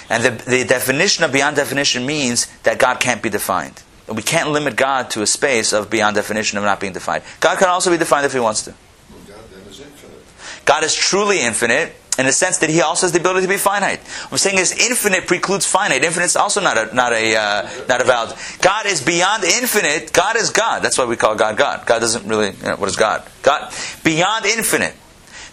[0.09, 3.81] And the, the definition of beyond definition means that God can't be defined.
[4.07, 7.23] We can't limit God to a space of beyond definition of not being defined.
[7.39, 8.71] God can also be defined if He wants to.
[8.71, 10.23] Well, God then is infinite.
[10.65, 13.57] God is truly infinite in the sense that He also has the ability to be
[13.57, 13.99] finite.
[14.31, 16.03] I'm saying is infinite precludes finite.
[16.03, 18.35] Infinite is also not a not a uh, not a valid.
[18.61, 20.13] God is beyond infinite.
[20.13, 20.81] God is God.
[20.81, 21.85] That's why we call God God.
[21.85, 22.51] God doesn't really.
[22.51, 23.27] You know, what is God?
[23.41, 23.73] God
[24.03, 24.95] beyond infinite.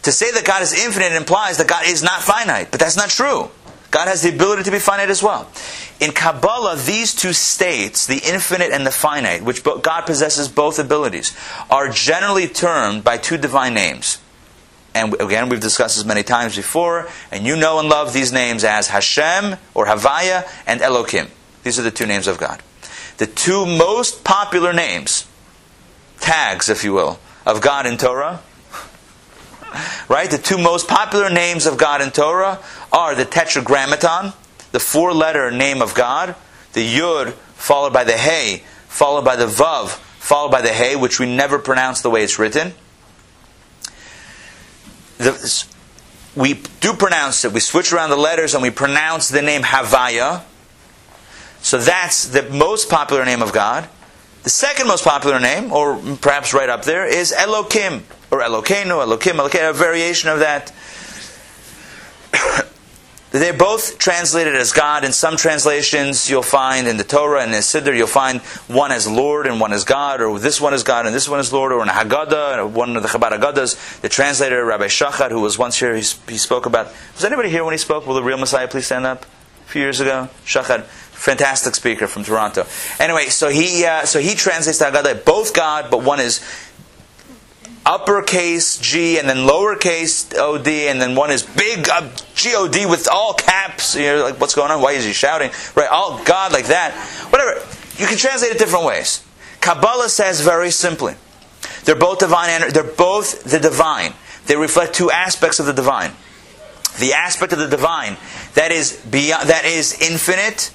[0.03, 3.09] To say that God is infinite implies that God is not finite, but that's not
[3.09, 3.51] true.
[3.93, 5.49] God has the ability to be finite as well.
[6.01, 11.37] In Kabbalah, these two states, the infinite and the finite, which God possesses both abilities,
[11.71, 14.19] are generally termed by two divine names.
[14.95, 18.63] And again, we've discussed this many times before, and you know and love these names
[18.65, 21.29] as Hashem or Havaya and Elokim.
[21.63, 22.63] These are the two names of God.
[23.17, 25.27] The two most popular names,
[26.21, 28.43] tags, if you will, of God in Torah
[30.09, 30.31] right?
[30.31, 32.61] The two most popular names of God in Torah
[32.93, 34.33] are the Tetragrammaton,
[34.73, 36.35] the four letter name of God,
[36.73, 41.19] the Yud, followed by the Hey, followed by the Vav, followed by the Hey, which
[41.19, 42.75] we never pronounce the way it's written.
[45.23, 45.67] The,
[46.35, 47.53] we do pronounce it.
[47.53, 50.43] We switch around the letters and we pronounce the name Havaya.
[51.61, 53.89] So that's the most popular name of God.
[54.43, 59.35] The second most popular name, or perhaps right up there, is Elokim or Elokeinu, Elokim,
[59.35, 60.73] Elokeinu, a variation of that.
[63.33, 65.05] They're both translated as God.
[65.05, 69.09] In some translations, you'll find in the Torah and the Siddur, you'll find one as
[69.09, 71.73] Lord and one as God, or this one is God and this one is Lord,
[71.73, 75.57] or in a Haggadah, one of the Chabad Haggadahs, the translator, Rabbi Shachar, who was
[75.59, 76.93] once here, he, he spoke about.
[77.15, 78.07] Was anybody here when he spoke?
[78.07, 79.25] Will the real Messiah please stand up?
[79.25, 80.29] A few years ago?
[80.45, 82.67] Shachar, fantastic speaker from Toronto.
[82.99, 86.45] Anyway, so he, uh, so he translates the Haggadah, both God, but one is
[87.85, 93.35] uppercase G and then lowercase OD, and then one is big uh, God with all
[93.35, 93.97] caps.
[93.97, 94.81] You're like, what's going on?
[94.81, 95.51] Why is he shouting?
[95.75, 96.95] Right, all God like that.
[97.31, 97.61] Whatever.
[97.97, 99.25] You can translate it different ways.
[99.61, 101.15] Kabbalah says very simply,
[101.85, 102.73] they're both divine.
[102.73, 104.15] They're both the divine.
[104.47, 106.13] They reflect two aspects of the divine.
[106.99, 108.17] The aspect of the divine
[108.55, 110.73] that is beyond, that is infinite,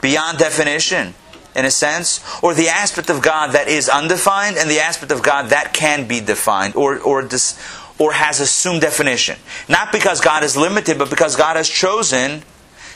[0.00, 1.14] beyond definition
[1.56, 5.22] in a sense, or the aspect of God that is undefined and the aspect of
[5.22, 7.58] God that can be defined or, or, dis,
[7.98, 9.38] or has assumed definition.
[9.68, 12.42] Not because God is limited, but because God has chosen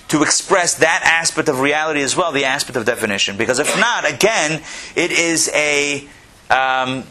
[0.08, 3.36] to express that aspect of reality as well, the aspect of definition.
[3.36, 4.62] Because if not, again,
[4.94, 6.06] it is a.
[6.50, 7.04] Um,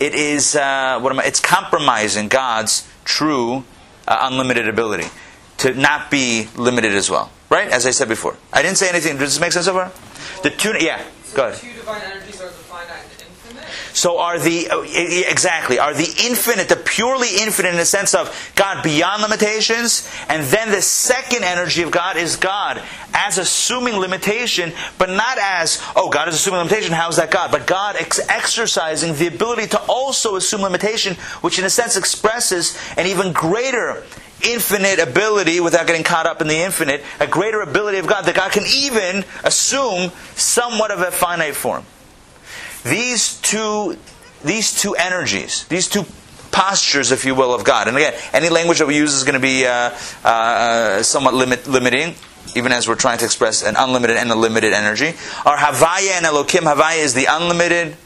[0.00, 3.64] it is uh, what am I, it's compromising God's true
[4.06, 5.08] uh, unlimited ability
[5.58, 7.68] to not be limited as well, right?
[7.68, 9.18] As I said before, I didn't say anything.
[9.18, 9.92] Does this make sense so far?
[10.42, 11.60] The two, yeah, So go ahead.
[11.60, 13.64] two divine energies are the finite and infinite?
[13.92, 18.14] So are the uh, e- exactly are the infinite, the purely infinite in the sense
[18.14, 22.80] of God beyond limitations, and then the second energy of God is God
[23.14, 26.92] as assuming limitation, but not as oh God is assuming limitation.
[26.92, 27.50] How is that God?
[27.50, 32.78] But God ex- exercising the ability to also assume limitation, which in a sense expresses
[32.96, 34.04] an even greater
[34.42, 38.34] infinite ability without getting caught up in the infinite, a greater ability of God that
[38.34, 41.84] God can even assume somewhat of a finite form.
[42.84, 43.96] These two,
[44.44, 46.04] these two energies, these two
[46.50, 47.88] postures, if you will, of God.
[47.88, 49.90] And again, any language that we use is going to be uh,
[50.24, 52.14] uh, somewhat limit, limiting,
[52.56, 55.08] even as we're trying to express an unlimited and a limited energy.
[55.44, 57.96] Our Havaya and Elokim, Havaya is the unlimited.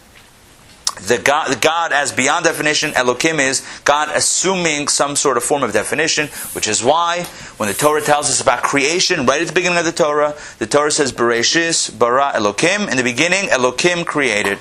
[1.00, 5.72] The God, God as beyond definition, Elokim is God assuming some sort of form of
[5.72, 7.24] definition, which is why
[7.56, 10.66] when the Torah tells us about creation, right at the beginning of the Torah, the
[10.66, 12.90] Torah says Bereshis, bara Elokim.
[12.90, 14.58] In the beginning, Elokim created.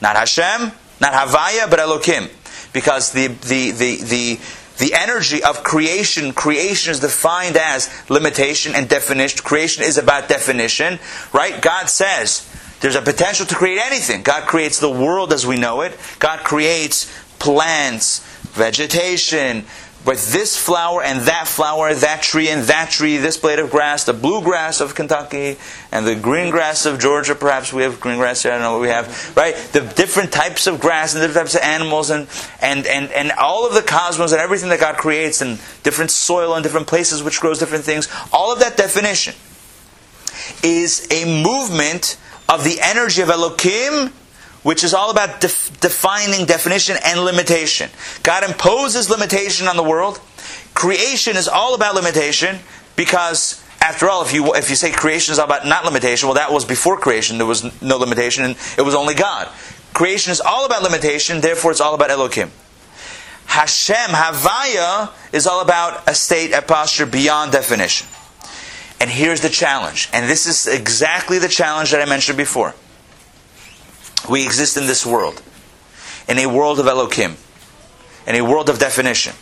[0.00, 2.30] Not Hashem, not Havaya, but Elokim.
[2.72, 4.40] Because the, the, the, the,
[4.78, 9.44] the energy of creation, creation is defined as limitation and definition.
[9.44, 10.98] Creation is about definition,
[11.32, 11.60] right?
[11.60, 12.49] God says
[12.80, 14.22] there's a potential to create anything.
[14.22, 15.98] God creates the world as we know it.
[16.18, 18.20] God creates plants,
[18.52, 19.64] vegetation,
[20.04, 24.04] with this flower and that flower, that tree and that tree, this blade of grass,
[24.04, 25.58] the blue grass of Kentucky
[25.92, 27.34] and the green grass of Georgia.
[27.34, 28.52] Perhaps we have green grass here.
[28.52, 29.36] I don't know what we have.
[29.36, 29.54] Right?
[29.54, 32.28] The different types of grass and different types of animals and,
[32.62, 36.54] and, and, and all of the cosmos and everything that God creates and different soil
[36.54, 38.08] and different places which grows different things.
[38.32, 39.34] All of that definition
[40.62, 42.16] is a movement
[42.50, 44.12] of the energy of Elohim
[44.62, 47.90] which is all about def- defining definition and limitation.
[48.22, 50.20] God imposes limitation on the world.
[50.74, 52.58] Creation is all about limitation
[52.96, 56.34] because, after all, if you if you say creation is all about not limitation, well,
[56.34, 57.38] that was before creation.
[57.38, 59.48] There was no limitation, and it was only God.
[59.94, 61.40] Creation is all about limitation.
[61.40, 62.50] Therefore, it's all about Elohim.
[63.46, 68.06] Hashem Havaya is all about a state, a posture beyond definition.
[69.00, 72.74] And here's the challenge, and this is exactly the challenge that I mentioned before.
[74.28, 75.42] We exist in this world,
[76.28, 77.36] in a world of Elohim,
[78.26, 79.32] in a world of definition.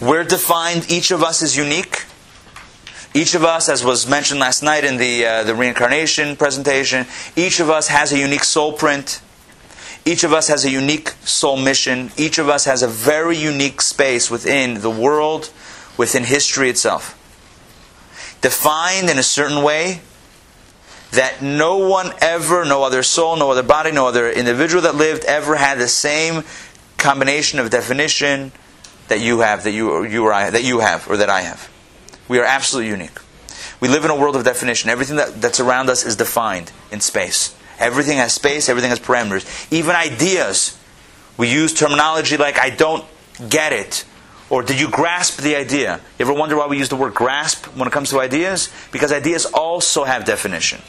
[0.00, 2.04] We're defined, each of us is unique.
[3.12, 7.58] Each of us, as was mentioned last night in the, uh, the reincarnation presentation, each
[7.58, 9.20] of us has a unique soul print.
[10.04, 12.12] Each of us has a unique soul mission.
[12.16, 15.50] Each of us has a very unique space within the world,
[15.96, 17.16] within history itself.
[18.40, 20.00] Defined in a certain way,
[21.12, 25.24] that no one ever, no other soul, no other body, no other individual that lived
[25.24, 26.44] ever had the same
[26.96, 28.52] combination of definition
[29.08, 31.68] that you have, that you, you or I, that you have, or that I have.
[32.28, 33.18] We are absolutely unique.
[33.80, 34.90] We live in a world of definition.
[34.90, 37.56] Everything that, that's around us is defined in space.
[37.78, 39.72] Everything has space, everything has parameters.
[39.72, 40.78] Even ideas.
[41.36, 43.04] We use terminology like, I don't
[43.48, 44.04] get it.
[44.50, 46.00] Or did you grasp the idea?
[46.18, 48.68] You ever wonder why we use the word grasp when it comes to ideas?
[48.90, 50.80] Because ideas also have definition.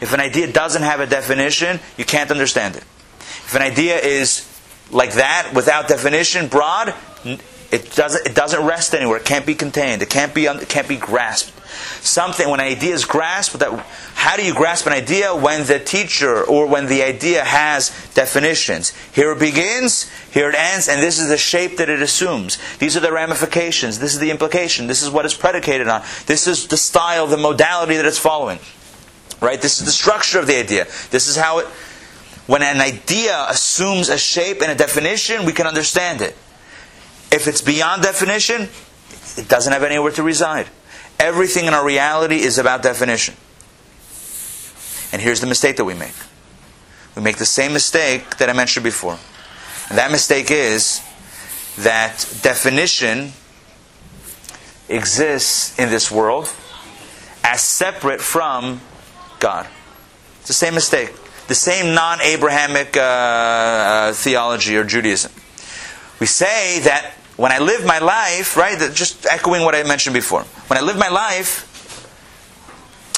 [0.00, 2.84] If an idea doesn't have a definition, you can't understand it.
[3.18, 4.48] If an idea is
[4.90, 6.94] like that, without definition, broad,
[7.72, 9.18] it doesn't, it doesn't rest anywhere.
[9.18, 10.02] It can't be contained.
[10.02, 11.56] It can't be, it can't be grasped.
[12.04, 15.78] Something, when an idea is grasped, that, how do you grasp an idea when the
[15.78, 18.92] teacher or when the idea has definitions?
[19.14, 22.58] Here it begins, here it ends, and this is the shape that it assumes.
[22.78, 23.98] These are the ramifications.
[23.98, 24.88] This is the implication.
[24.88, 26.02] This is what it's predicated on.
[26.26, 28.58] This is the style, the modality that it's following.
[29.40, 29.62] Right?
[29.62, 30.84] This is the structure of the idea.
[31.10, 31.66] This is how it.
[32.46, 36.36] When an idea assumes a shape and a definition, we can understand it.
[37.32, 38.68] If it's beyond definition,
[39.36, 40.68] it doesn't have anywhere to reside.
[41.18, 43.34] Everything in our reality is about definition.
[45.12, 46.14] And here's the mistake that we make.
[47.14, 49.18] We make the same mistake that I mentioned before.
[49.88, 51.00] And that mistake is
[51.78, 53.32] that definition
[54.88, 56.52] exists in this world
[57.44, 58.80] as separate from
[59.40, 59.66] God.
[60.40, 61.12] It's the same mistake.
[61.48, 65.32] The same non Abrahamic uh, uh, theology or Judaism.
[66.20, 70.42] We say that when I live my life, right, just echoing what I mentioned before,
[70.66, 71.66] when I live my life,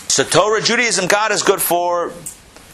[0.07, 2.13] so Torah, Judaism, God is good for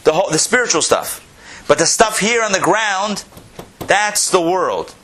[0.04, 1.24] the whole, the spiritual stuff.
[1.66, 3.24] But the stuff here on the ground,
[3.78, 4.94] that's the world.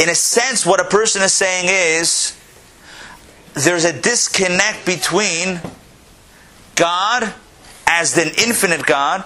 [0.00, 2.36] In a sense, what a person is saying is
[3.54, 5.60] there's a disconnect between
[6.74, 7.32] God
[7.86, 9.22] as an infinite God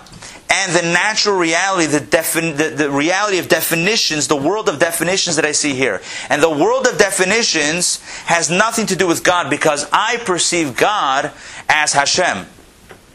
[0.51, 5.37] and the natural reality, the, defin- the, the, reality of definitions, the world of definitions
[5.37, 6.03] that I see here.
[6.29, 11.31] And the world of definitions has nothing to do with God because I perceive God
[11.69, 12.47] as Hashem,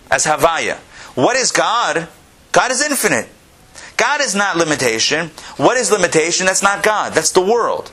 [0.09, 0.77] as Havaya.
[1.15, 2.07] What is God?
[2.53, 3.27] God is infinite.
[3.97, 5.31] God is not limitation.
[5.57, 6.45] What is limitation?
[6.45, 7.13] That's not God.
[7.13, 7.91] That's the world.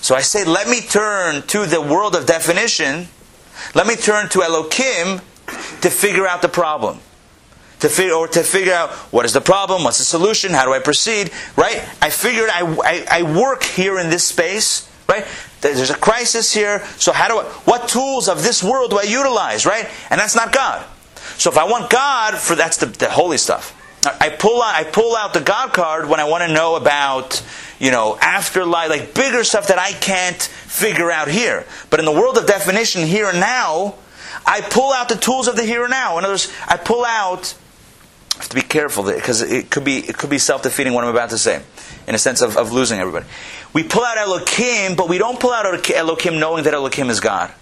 [0.00, 3.08] So I say, let me turn to the world of definition.
[3.74, 5.20] Let me turn to Elohim
[5.80, 7.00] to figure out the problem
[7.80, 10.72] to figure or to figure out what is the problem, what's the solution, how do
[10.72, 11.86] I proceed, right?
[12.00, 15.26] I figured I, I, I work here in this space, right?
[15.60, 19.02] There's a crisis here, so how do I, what tools of this world do I
[19.02, 19.88] utilize, right?
[20.10, 20.86] And that's not God.
[21.38, 23.74] So if I want God for that's the, the holy stuff.
[24.20, 27.42] I pull out I pull out the God card when I want to know about
[27.80, 31.66] you know afterlife, like bigger stuff that I can't figure out here.
[31.90, 33.96] But in the world of definition, here and now,
[34.44, 36.18] I pull out the tools of the here and now.
[36.18, 37.54] In other words, I pull out.
[38.36, 41.10] Have to be careful because it could be it could be self defeating what I'm
[41.10, 41.62] about to say,
[42.06, 43.26] in a sense of, of losing everybody.
[43.72, 47.52] We pull out Elohim, but we don't pull out Elohim knowing that Elohim is God.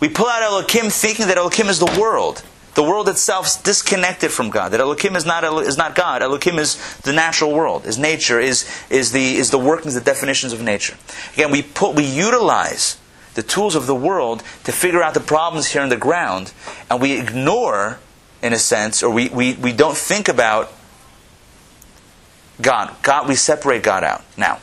[0.00, 2.42] We pull out Elohim thinking that Elohim is the world.
[2.74, 4.70] The world itself is disconnected from God.
[4.70, 6.22] That Elohim is not, is not God.
[6.22, 7.86] Elohim is the natural world.
[7.86, 8.38] Is nature.
[8.38, 10.96] Is, is, the, is the workings, the definitions of nature.
[11.32, 12.96] Again, we, put, we utilize
[13.34, 16.52] the tools of the world to figure out the problems here on the ground,
[16.88, 17.98] and we ignore,
[18.42, 20.72] in a sense, or we, we, we don't think about
[22.60, 22.94] God.
[23.02, 24.22] God, we separate God out.
[24.36, 24.60] Now,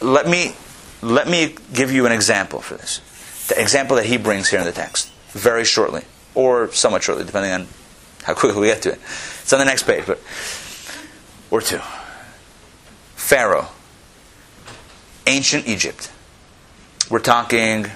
[0.00, 0.54] let me,
[1.02, 3.00] let me give you an example for this.
[3.48, 6.04] The example that he brings here in the text, very shortly
[6.34, 7.66] or somewhat shortly, depending on
[8.24, 9.00] how quickly we get to it.
[9.42, 10.20] It's on the next page, but
[11.50, 11.80] or two.
[13.14, 13.68] Pharaoh,
[15.26, 16.10] ancient Egypt.
[17.10, 17.86] We're talking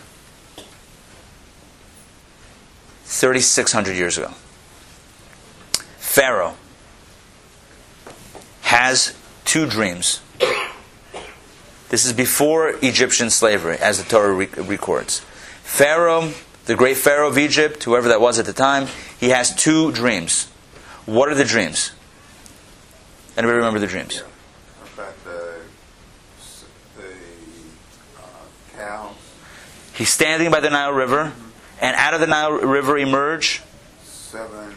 [3.09, 4.33] 3,600 years ago.
[5.99, 6.55] Pharaoh
[8.63, 10.21] has two dreams.
[11.89, 15.21] This is before Egyptian slavery, as the Torah records.
[15.63, 16.33] Pharaoh
[16.69, 18.89] the great Pharaoh of Egypt, whoever that was at the time,
[19.19, 20.45] he has two dreams.
[21.07, 21.93] What are the dreams?
[23.39, 24.23] Anybody remember the dreams?
[24.93, 25.61] About the,
[26.99, 27.09] the
[28.19, 29.15] uh, cows.
[29.95, 31.33] He's standing by the Nile River,
[31.81, 33.63] and out of the Nile River emerge
[34.03, 34.75] seven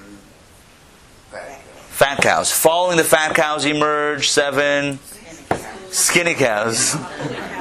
[1.30, 1.62] fat cows.
[1.90, 2.52] Fat cows.
[2.52, 5.00] Following the fat cows emerge seven
[5.90, 6.96] skinny cows.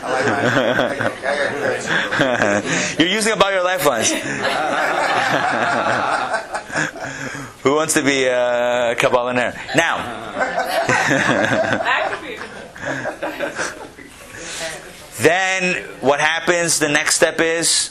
[2.98, 4.10] You're using up all your lifelines.
[7.62, 9.56] Who wants to be a Kabbalinaire?
[9.76, 9.98] Now.
[15.18, 16.78] then what happens?
[16.78, 17.90] The next step is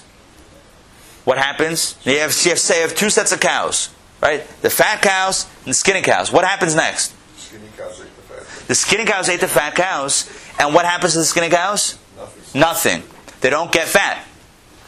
[1.29, 1.95] what happens?
[2.05, 4.47] You have, you have, say, you have two sets of cows, right?
[4.63, 6.31] The fat cows and the skinny cows.
[6.31, 7.15] What happens next?
[7.37, 8.67] Skinny cows ate the fat.
[8.67, 10.27] The skinny cows ate the fat cows,
[10.57, 11.99] and what happens to the skinny cows?
[12.17, 12.59] Nothing.
[12.59, 13.03] Nothing.
[13.41, 14.25] They don't get fat.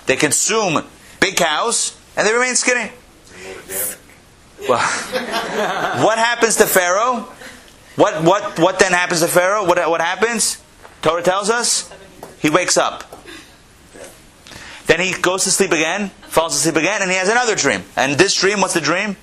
[0.08, 0.84] They consume
[1.20, 2.92] big cows and they remain skinny.
[4.68, 4.80] Well,
[6.04, 7.28] what happens to Pharaoh?
[7.98, 9.68] What, what, what then happens to Pharaoh?
[9.68, 10.60] What, what happens?
[11.04, 11.94] Torah tells us
[12.40, 13.11] he wakes up.
[14.88, 17.84] Then he goes to sleep again, falls asleep again, and he has another dream.
[17.96, 19.16] And this dream, what's the dream?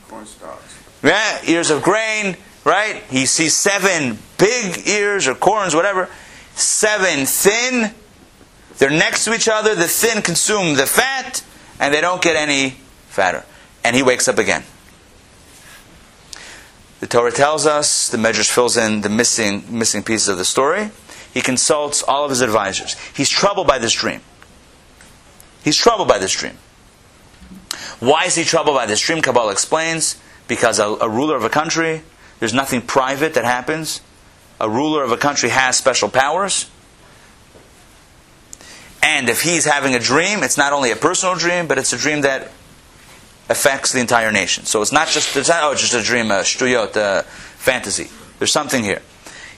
[1.02, 3.02] Yeah, ears of grain, right?
[3.10, 6.08] He sees seven big ears or corns, whatever.
[6.54, 7.94] Seven thin
[8.78, 9.74] they're next to each other.
[9.74, 11.42] The thin consume the fat,
[11.78, 12.70] and they don't get any
[13.08, 13.44] fatter.
[13.84, 14.62] And he wakes up again.
[17.00, 20.90] The Torah tells us, the Medrash fills in the missing, missing pieces of the story.
[21.32, 22.96] He consults all of his advisors.
[23.14, 24.20] He's troubled by this dream.
[25.62, 26.56] He's troubled by this dream.
[28.00, 29.22] Why is he troubled by this dream?
[29.22, 32.02] Kabbalah explains because a, a ruler of a country,
[32.38, 34.00] there's nothing private that happens.
[34.60, 36.70] A ruler of a country has special powers.
[39.02, 41.98] And if he's having a dream, it's not only a personal dream, but it's a
[41.98, 42.50] dream that
[43.48, 44.64] affects the entire nation.
[44.64, 48.10] So it's not just it's not, oh, just a dream, a shtuyot, a fantasy.
[48.38, 49.02] There's something here.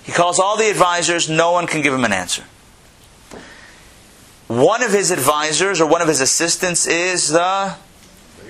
[0.02, 1.28] He calls all the advisors.
[1.28, 2.44] No one can give him an answer.
[4.50, 7.76] One of his advisors or one of his assistants is the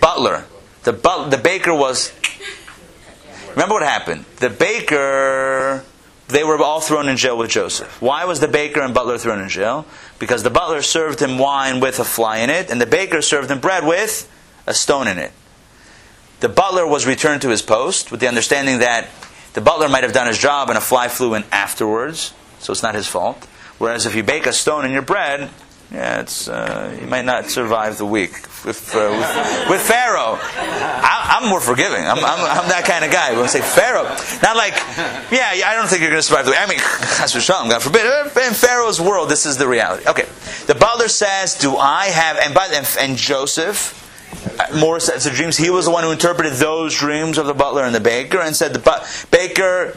[0.01, 0.46] butler.
[0.84, 2.11] The, but, the baker was.
[3.51, 4.24] Remember what happened?
[4.36, 5.84] The baker
[6.28, 8.01] they were all thrown in jail with Joseph.
[8.01, 9.84] Why was the baker and butler thrown in jail?
[10.18, 13.51] Because the butler served him wine with a fly in it, and the baker served
[13.51, 14.26] him bread with
[14.66, 15.32] a stone in it.
[16.40, 19.11] The butler was returned to his post with the understanding that
[19.53, 22.82] the butler might have done his job and a fly flew in afterwards, so it's
[22.82, 23.44] not his fault.
[23.76, 25.51] Whereas if you bake a stone in your bread,
[25.93, 28.32] yeah, it's uh, you might not survive the week
[28.64, 30.38] with, uh, with, with, Pharaoh.
[30.41, 32.05] I, am more forgiving.
[32.07, 33.32] I'm, I'm, I'm, that kind of guy.
[33.32, 34.05] When I say Pharaoh,
[34.41, 34.74] not like,
[35.32, 36.61] yeah, I don't think you're going to survive the week.
[36.61, 36.78] I mean.
[37.70, 38.07] God forbid.
[38.07, 40.09] In Pharaoh's world, this is the reality.
[40.09, 40.26] Okay,
[40.66, 43.97] the butler says, "Do I have?" And by and, and Joseph.
[44.61, 45.57] Uh, more sets of dreams.
[45.57, 48.55] He was the one who interpreted those dreams of the butler and the baker, and
[48.55, 49.97] said the bu- baker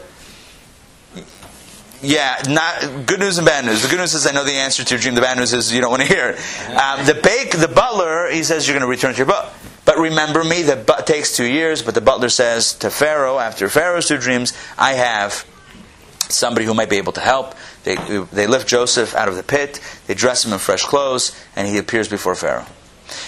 [2.02, 3.82] yeah, not good news and bad news.
[3.82, 5.14] The good news is I know the answer to your dream.
[5.14, 6.70] The bad news is you don't want to hear it.
[6.70, 9.46] Um, the bake, the butler, he says you're going to return to your boat.
[9.84, 11.82] But remember me, the but takes two years.
[11.82, 15.46] But the butler says to Pharaoh, after Pharaoh's two dreams, I have
[16.28, 17.54] somebody who might be able to help.
[17.84, 21.68] They, they lift Joseph out of the pit, they dress him in fresh clothes, and
[21.68, 22.66] he appears before Pharaoh.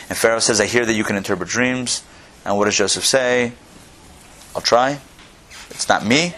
[0.09, 2.03] And Pharaoh says, I hear that you can interpret dreams.
[2.45, 3.53] And what does Joseph say?
[4.55, 5.01] I'll try.
[5.71, 6.35] It's not me,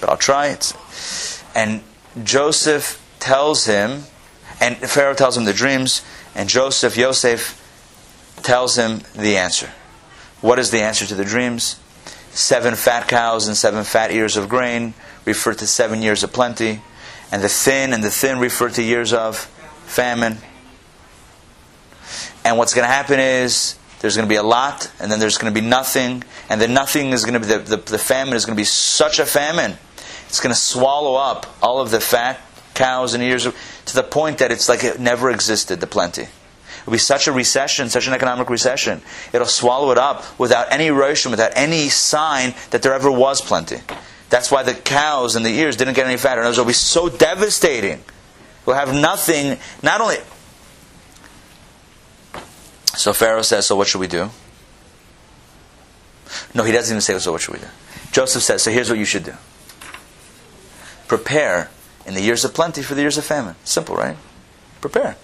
[0.00, 0.48] but I'll try.
[0.48, 0.74] It's,
[1.54, 1.82] and
[2.22, 4.04] Joseph tells him,
[4.60, 6.02] and Pharaoh tells him the dreams,
[6.34, 7.58] and Joseph, Yosef,
[8.42, 9.70] tells him the answer.
[10.40, 11.78] What is the answer to the dreams?
[12.30, 14.94] Seven fat cows and seven fat ears of grain
[15.24, 16.80] refer to seven years of plenty,
[17.30, 19.38] and the thin and the thin refer to years of
[19.86, 20.38] famine.
[22.44, 25.38] And what's going to happen is there's going to be a lot, and then there's
[25.38, 28.34] going to be nothing, and the nothing is going to be the, the, the famine
[28.34, 29.76] is going to be such a famine.
[30.32, 32.40] It's going to swallow up all of the fat
[32.72, 33.46] cows and ears
[33.84, 36.22] to the point that it's like it never existed, the plenty.
[36.80, 39.02] It'll be such a recession, such an economic recession.
[39.34, 43.80] It'll swallow it up without any erosion, without any sign that there ever was plenty.
[44.30, 46.40] That's why the cows and the ears didn't get any fatter.
[46.40, 48.02] And it'll be so devastating.
[48.64, 50.16] We'll have nothing, not only.
[52.96, 54.30] So Pharaoh says, So what should we do?
[56.54, 57.68] No, he doesn't even say, So what should we do?
[58.12, 59.34] Joseph says, So here's what you should do
[61.18, 61.68] prepare
[62.06, 63.54] in the years of plenty for the years of famine.
[63.64, 64.16] Simple, right?
[64.80, 65.16] Prepare.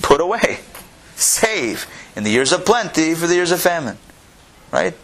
[0.00, 0.60] Put away.
[1.16, 3.98] Save in the years of plenty for the years of famine.
[4.70, 4.94] Right?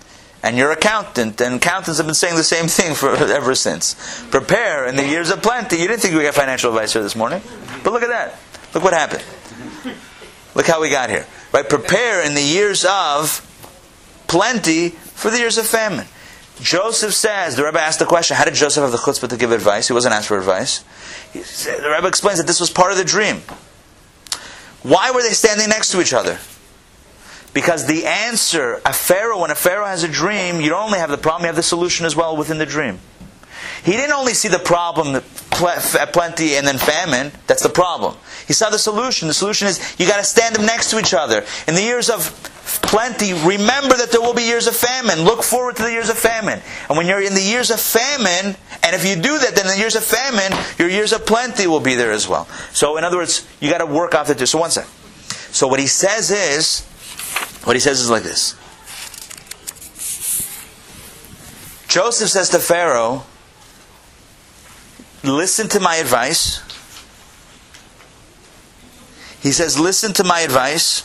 [0.41, 3.97] And your accountant, and accountants have been saying the same thing for ever since.
[4.31, 5.79] Prepare in the years of plenty.
[5.79, 7.43] You didn't think we got financial advice here this morning,
[7.83, 8.39] but look at that.
[8.73, 9.25] Look what happened.
[10.55, 11.27] Look how we got here.
[11.53, 11.69] Right?
[11.69, 13.41] Prepare in the years of
[14.29, 16.07] plenty for the years of famine.
[16.61, 19.51] Joseph says, the Rebbe asked the question, how did Joseph have the chutzpah to give
[19.51, 19.89] advice?
[19.89, 20.85] He wasn't asked for advice.
[21.43, 23.43] Said, the Rebbe explains that this was part of the dream.
[24.83, 26.39] Why were they standing next to each other?
[27.53, 31.11] Because the answer, a pharaoh, when a pharaoh has a dream, you don't only have
[31.11, 33.01] the problem, you have the solution as well within the dream.
[33.85, 37.33] He didn't only see the problem, uh, plenty and then famine.
[37.47, 38.17] That's the problem.
[38.47, 39.29] He saw the solution.
[39.29, 41.45] The solution is you got to stand them next to each other.
[41.69, 42.33] In the years of
[42.83, 45.25] plenty, remember that there will be years of famine.
[45.25, 46.63] Look forward to the years of famine.
[46.89, 49.77] And when you're in the years of famine, and if you do that, then the
[49.77, 52.47] years of famine, your years of plenty will be there as well.
[52.73, 54.47] So, in other words, you got to work off the two.
[54.47, 54.87] So, one sec.
[55.53, 56.87] So, what he says is,
[57.65, 58.55] what he says is like this.
[61.87, 63.25] Joseph says to Pharaoh,
[65.25, 66.61] listen to my advice.
[69.43, 71.03] He says, listen to my advice.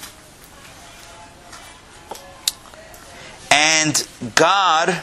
[3.52, 5.02] And God,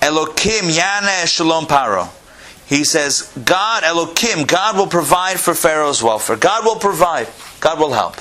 [0.00, 2.08] Elokim Yana Shalom Paro.
[2.66, 6.36] He says, God, Elokim, God will provide for Pharaoh's welfare.
[6.36, 7.28] God will provide.
[7.60, 8.20] God will help.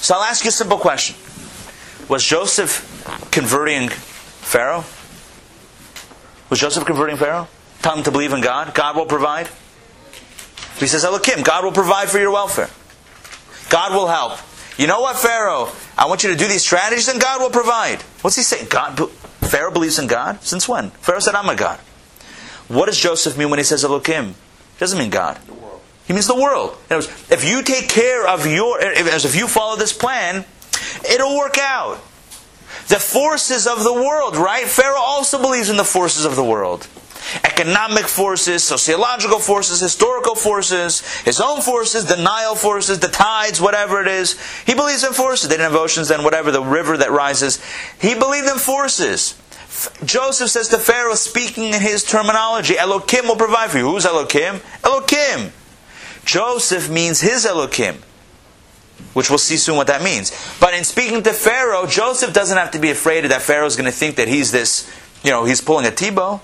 [0.00, 1.16] So I'll ask you a simple question.
[2.08, 4.84] Was Joseph converting Pharaoh?
[6.50, 7.48] Was Joseph converting Pharaoh?
[7.82, 8.74] Tell him to believe in God.
[8.74, 9.48] God will provide.
[10.78, 12.70] He says, Elokim, God will provide for your welfare.
[13.70, 14.38] God will help.
[14.76, 15.70] You know what, Pharaoh?
[15.96, 18.02] I want you to do these strategies and God will provide.
[18.22, 18.68] What's he saying?
[18.70, 20.42] God, Pharaoh believes in God?
[20.42, 20.90] Since when?
[20.90, 21.78] Pharaoh said, I'm a God.
[22.68, 24.28] What does Joseph mean when he says Elokim?
[24.28, 25.38] He doesn't mean God.
[26.06, 26.76] He means the world.
[26.90, 30.44] Words, if you take care of your, if, if you follow this plan,
[31.10, 31.96] it'll work out.
[32.88, 34.64] The forces of the world, right?
[34.64, 36.86] Pharaoh also believes in the forces of the world
[37.44, 44.00] economic forces, sociological forces, historical forces, his own forces, the Nile forces, the tides, whatever
[44.00, 44.40] it is.
[44.66, 45.48] He believes in forces.
[45.48, 47.62] They didn't have oceans then, whatever, the river that rises.
[48.00, 49.34] He believed in forces.
[50.04, 53.90] Joseph says to Pharaoh, speaking in his terminology, Elokim will provide for you.
[53.90, 54.58] Who's Elokim?
[54.82, 55.52] Elokim.
[56.24, 57.96] Joseph means his Elokim,
[59.14, 60.32] which we'll see soon what that means.
[60.60, 63.96] But in speaking to Pharaoh, Joseph doesn't have to be afraid that Pharaoh's going to
[63.96, 64.90] think that he's this,
[65.22, 66.40] you know, he's pulling a Tebow.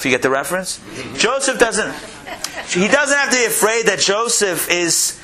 [0.00, 0.80] If you get the reference?
[1.18, 1.94] Joseph doesn't,
[2.68, 5.20] he doesn't have to be afraid that Joseph is,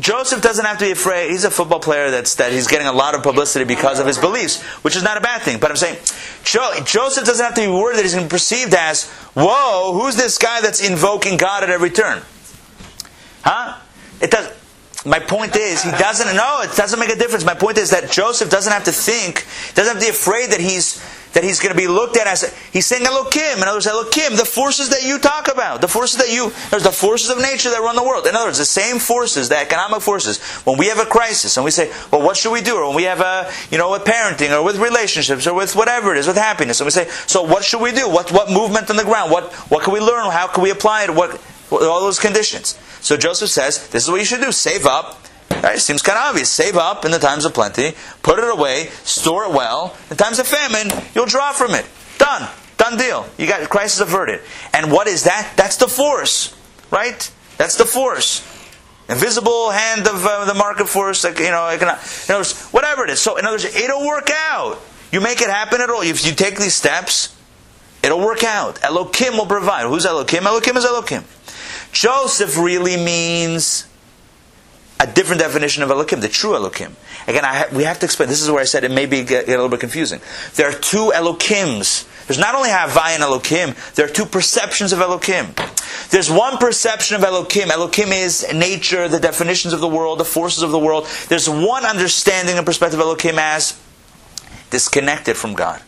[0.00, 1.30] Joseph doesn't have to be afraid.
[1.30, 4.18] He's a football player that's, that he's getting a lot of publicity because of his
[4.18, 5.60] beliefs, which is not a bad thing.
[5.60, 5.98] But I'm saying,
[6.42, 9.92] jo- Joseph doesn't have to be worried that he's going to be perceived as, whoa,
[9.92, 12.20] who's this guy that's invoking God at every turn?
[13.42, 13.78] Huh?
[14.20, 14.52] It does.
[15.06, 16.62] My point is, he doesn't know.
[16.62, 17.44] It doesn't make a difference.
[17.44, 19.46] My point is that Joseph doesn't have to think,
[19.76, 21.00] doesn't have to be afraid that he's
[21.32, 23.56] that he's going to be looked at as he's saying Elokim.
[23.56, 26.82] In other words, Elokim, the forces that you talk about, the forces that you there's
[26.82, 28.26] the forces of nature that run the world.
[28.26, 30.38] In other words, the same forces, the economic forces.
[30.64, 32.76] When we have a crisis and we say, well, what should we do?
[32.76, 36.12] Or when we have a you know with parenting or with relationships or with whatever
[36.12, 38.08] it is, with happiness, and we say, so what should we do?
[38.08, 39.30] What what movement on the ground?
[39.30, 40.30] What what can we learn?
[40.30, 41.14] How can we apply it?
[41.14, 42.78] What all those conditions.
[43.00, 45.27] So Joseph says, this is what you should do: save up
[45.62, 45.78] Right?
[45.78, 46.50] Seems kind of obvious.
[46.50, 49.96] Save up in the times of plenty, put it away, store it well.
[50.10, 51.86] In times of famine, you'll draw from it.
[52.18, 52.48] Done.
[52.76, 53.26] Done deal.
[53.36, 54.40] You got crisis averted.
[54.72, 55.52] And what is that?
[55.56, 56.56] That's the force,
[56.90, 57.30] right?
[57.56, 58.40] That's the force.
[59.08, 63.04] Invisible hand of uh, the market force, like, you know, economic, in other words, whatever
[63.04, 63.20] it is.
[63.20, 64.78] So, in other words, it'll work out.
[65.10, 66.02] You make it happen at all.
[66.02, 67.34] If you take these steps,
[68.02, 68.76] it'll work out.
[68.76, 69.86] Elokim will provide.
[69.86, 70.40] Who's Elokim?
[70.40, 71.24] Elokim is Elokim.
[71.90, 73.87] Joseph really means
[75.00, 76.92] a different definition of Elokim, the true Elokim.
[77.28, 78.28] Again, ha- we have to explain.
[78.28, 80.20] This is where I said it may be get, get a little bit confusing.
[80.54, 82.06] There are two Elokims.
[82.26, 85.54] There's not only Havai and Elokim, there are two perceptions of Elokim.
[86.10, 87.66] There's one perception of Elokim.
[87.66, 91.06] Elokim is nature, the definitions of the world, the forces of the world.
[91.28, 93.80] There's one understanding and perspective of Elokim as
[94.70, 95.80] disconnected from God.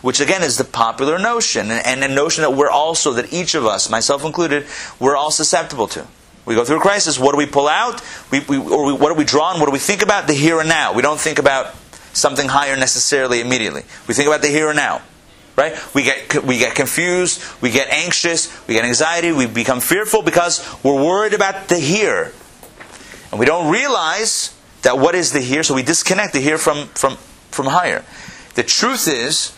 [0.00, 3.54] Which again is the popular notion, and, and a notion that we're also, that each
[3.54, 4.66] of us, myself included,
[5.00, 6.06] we're all susceptible to.
[6.46, 7.18] We go through a crisis.
[7.18, 8.02] What do we pull out?
[8.30, 9.60] We, we, or we, what do we draw on?
[9.60, 10.26] What do we think about?
[10.26, 10.92] The here and now.
[10.92, 11.74] We don't think about
[12.12, 13.82] something higher necessarily immediately.
[14.06, 15.02] We think about the here and now.
[15.56, 15.74] Right?
[15.94, 17.42] We get, we get confused.
[17.62, 18.52] We get anxious.
[18.66, 19.32] We get anxiety.
[19.32, 22.32] We become fearful because we're worried about the here.
[23.30, 26.88] And we don't realize that what is the here, so we disconnect the here from,
[26.88, 27.16] from,
[27.50, 28.04] from higher.
[28.54, 29.56] The truth is,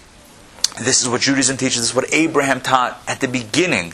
[0.82, 3.92] this is what Judaism teaches, this is what Abraham taught at the beginning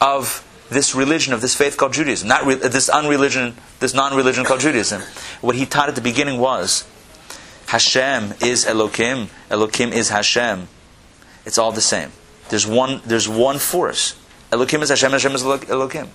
[0.00, 4.60] of this religion, of this faith called Judaism, not re- this unreligion, this non-religion called
[4.60, 5.02] Judaism.
[5.40, 6.88] What he taught at the beginning was
[7.66, 10.68] Hashem is Elokim, Elokim is Hashem.
[11.44, 12.12] It's all the same.
[12.48, 13.00] There's one.
[13.04, 14.18] There's one force.
[14.50, 15.10] Elokim is Hashem.
[15.10, 16.08] Hashem is Elokim.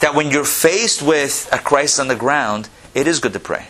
[0.00, 3.68] That when you're faced with a crisis on the ground, it is good to pray.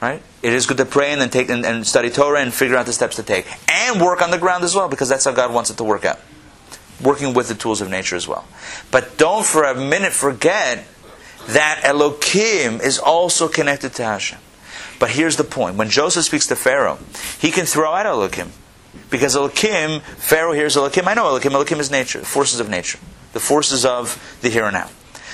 [0.00, 0.22] Right?
[0.42, 2.86] It is good to pray and then take and, and study Torah and figure out
[2.86, 5.52] the steps to take, and work on the ground as well, because that's how God
[5.52, 6.18] wants it to work out
[7.02, 8.46] working with the tools of nature as well.
[8.90, 10.86] But don't for a minute forget
[11.48, 14.38] that Elokim is also connected to Hashem.
[14.98, 15.76] But here's the point.
[15.76, 16.98] When Joseph speaks to Pharaoh,
[17.40, 18.50] he can throw out Elokim.
[19.08, 21.06] Because Elokim, Pharaoh hears Elokim.
[21.06, 21.52] I know Elokim.
[21.52, 22.98] Elokim is nature, forces of nature,
[23.32, 24.90] the forces of the here and now.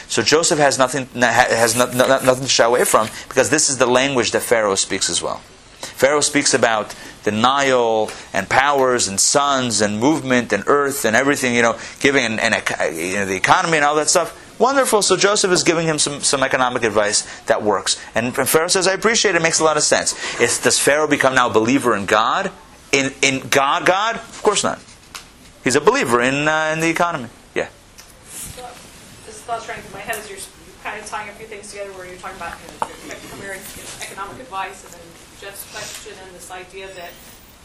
[0.08, 4.30] So Joseph has nothing, has nothing to shy away from because this is the language
[4.30, 5.38] that Pharaoh speaks as well.
[5.80, 6.94] Pharaoh speaks about
[7.26, 12.24] the Nile and powers and suns and movement and earth and everything, you know, giving
[12.24, 12.54] and, and
[12.96, 14.44] you know, the economy and all that stuff.
[14.58, 15.02] Wonderful.
[15.02, 18.00] So Joseph is giving him some, some economic advice that works.
[18.14, 19.38] And, Pharaoh says, I appreciate it.
[19.38, 19.42] it.
[19.42, 20.14] makes a lot of sense.
[20.38, 22.50] Does Pharaoh become now a believer in God?
[22.92, 24.16] In, in God, God?
[24.16, 24.80] Of course not.
[25.64, 27.28] He's a believer in, uh, in the economy.
[27.54, 27.68] Yeah.
[28.24, 30.38] This thought running through my head as you're
[30.82, 32.54] kind of tying a few things together where you're talking about
[33.02, 33.56] you know,
[34.00, 37.10] economic advice and then Jeff's question and this idea that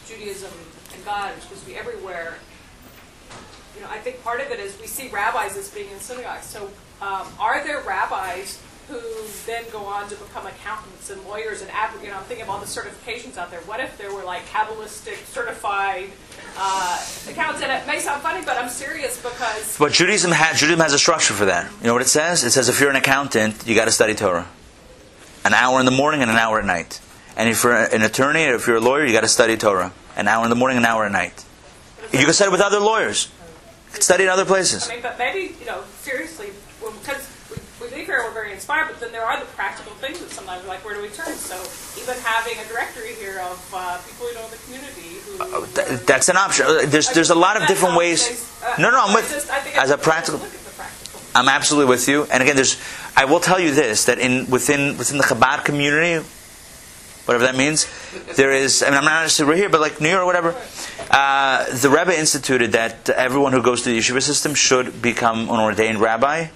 [0.07, 0.51] Judaism
[0.93, 2.35] and God is supposed to be everywhere.
[3.75, 6.45] You know, I think part of it is we see rabbis as being in synagogues.
[6.45, 6.69] So,
[7.01, 8.59] um, are there rabbis
[8.91, 8.99] who
[9.45, 12.59] then go on to become accountants and lawyers and you know, I'm thinking of all
[12.59, 13.61] the certifications out there.
[13.61, 16.09] What if there were like Kabbalistic certified
[16.57, 17.63] uh, accountants?
[17.63, 19.77] And it may sound funny, but I'm serious because.
[19.77, 21.71] But Judaism has Judaism has a structure for that.
[21.81, 22.43] You know what it says?
[22.43, 24.47] It says if you're an accountant, you got to study Torah,
[25.45, 26.99] an hour in the morning and an hour at night.
[27.37, 29.93] And if you're an attorney or if you're a lawyer, you got to study Torah.
[30.15, 31.45] An hour in the morning, an hour at night.
[32.11, 33.31] You can study with other lawyers.
[33.87, 34.89] You can study in other places.
[34.89, 38.87] I mean, but maybe, you know, seriously, because we, we leave here, we're very inspired,
[38.89, 41.33] but then there are the practical things that sometimes like, where do we turn?
[41.35, 41.55] So
[42.01, 45.63] even having a directory here of uh, people you know in the community who.
[45.63, 46.65] Uh, th- that's an option.
[46.65, 48.27] Uh, there's, there's a lot of different ways.
[48.63, 49.29] Uh, no, no, I'm with.
[49.29, 50.41] Just, as a practical.
[51.33, 52.27] I'm absolutely with you.
[52.31, 52.77] And again, there's.
[53.15, 56.25] I will tell you this: that in within within the Chabad community,
[57.25, 57.87] whatever that means.
[58.35, 60.55] There is, I mean, I'm not necessarily here, but like New York or whatever,
[61.09, 65.59] uh, the Rebbe instituted that everyone who goes to the yeshiva system should become an
[65.59, 66.47] ordained rabbi,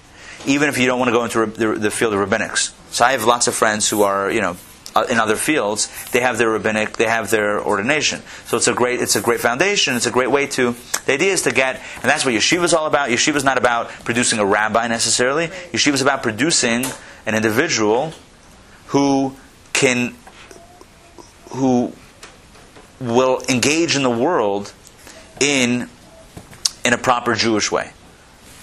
[0.46, 2.74] even if you don't want to go into the, the field of rabbinics.
[2.92, 4.58] So I have lots of friends who are, you know,
[4.96, 8.22] uh, in other fields, they have their rabbinic, they have their ordination.
[8.46, 9.96] So it's a great, it's a great foundation.
[9.96, 10.74] It's a great way to.
[11.06, 13.10] The idea is to get, and that's what yeshiva is all about.
[13.10, 15.48] Yeshiva is not about producing a rabbi necessarily.
[15.48, 16.86] Yeshiva is about producing
[17.26, 18.14] an individual
[18.88, 19.36] who
[19.74, 20.16] can
[21.52, 21.94] who
[23.00, 24.74] will engage in the world
[25.40, 25.90] in
[26.86, 27.92] in a proper Jewish way.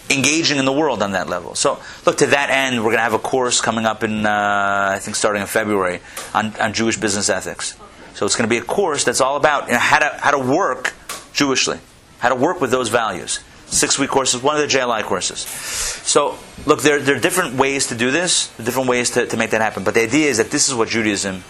[0.09, 1.55] Engaging in the world on that level.
[1.55, 4.91] So, look, to that end, we're going to have a course coming up in, uh,
[4.95, 6.01] I think, starting in February
[6.35, 7.77] on, on Jewish business ethics.
[8.15, 10.31] So, it's going to be a course that's all about you know, how, to, how
[10.31, 10.93] to work
[11.33, 11.79] Jewishly,
[12.19, 13.41] how to work with those values.
[13.67, 15.39] Six week courses, one of the JLI courses.
[15.41, 19.51] So, look, there, there are different ways to do this, different ways to, to make
[19.51, 19.83] that happen.
[19.83, 21.43] But the idea is that this is what Judaism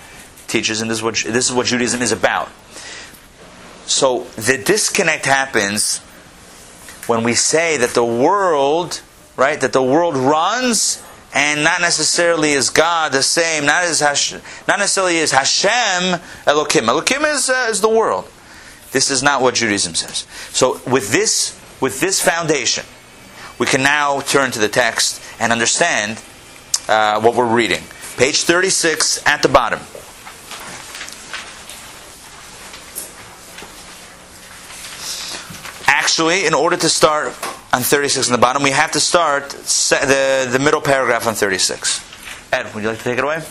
[0.52, 2.48] teaches, and this is what, this is what Judaism is about.
[3.86, 5.98] So the disconnect happens
[7.06, 9.02] when we say that the world,
[9.36, 11.02] right, that the world runs
[11.34, 14.32] and not necessarily is God the same, not as Hash,
[14.68, 16.86] not necessarily is Hashem Elokim.
[16.86, 18.30] Elokim is, uh, is the world.
[18.92, 20.26] This is not what Judaism says.
[20.50, 22.84] So with this with this foundation,
[23.58, 26.22] we can now turn to the text and understand
[26.88, 27.82] uh, what we're reading.
[28.16, 29.80] Page 36 at the bottom.
[35.94, 37.26] Actually, in order to start
[37.70, 42.50] on 36 on the bottom, we have to start the, the middle paragraph on 36.
[42.50, 43.42] Ed, would you like to take it away?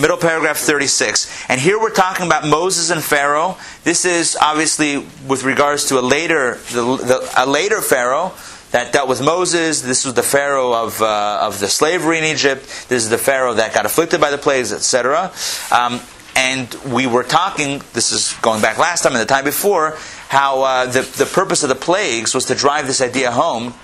[0.00, 1.50] Middle paragraph 36.
[1.50, 3.58] And here we're talking about Moses and Pharaoh.
[3.84, 8.32] This is obviously with regards to a later, the, the, a later Pharaoh
[8.70, 9.82] that dealt with Moses.
[9.82, 12.62] This was the Pharaoh of, uh, of the slavery in Egypt.
[12.88, 15.30] This is the Pharaoh that got afflicted by the plagues, etc.
[15.70, 16.00] Um,
[16.34, 19.98] and we were talking, this is going back last time and the time before,
[20.32, 23.74] how uh, the, the purpose of the plagues was to drive this idea home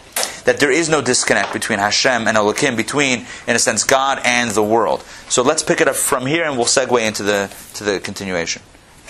[0.47, 4.51] that there is no disconnect between Hashem and Elohim, between, in a sense, God and
[4.53, 5.03] the world.
[5.29, 8.63] So let's pick it up from here and we'll segue into the, to the continuation.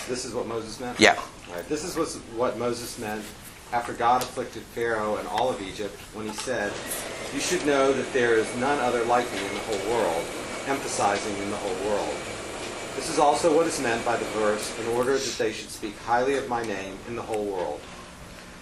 [0.09, 0.99] This is what Moses meant?
[0.99, 1.15] Yeah.
[1.55, 1.65] Right.
[1.69, 3.23] This is what's- what Moses meant
[3.71, 6.73] after God afflicted Pharaoh and all of Egypt when he said,
[7.33, 10.25] You should know that there is none other like me in the whole world,
[10.67, 12.15] emphasizing in the whole world.
[12.99, 15.97] This is also what is meant by the verse, in order that they should speak
[15.99, 17.79] highly of my name in the whole world.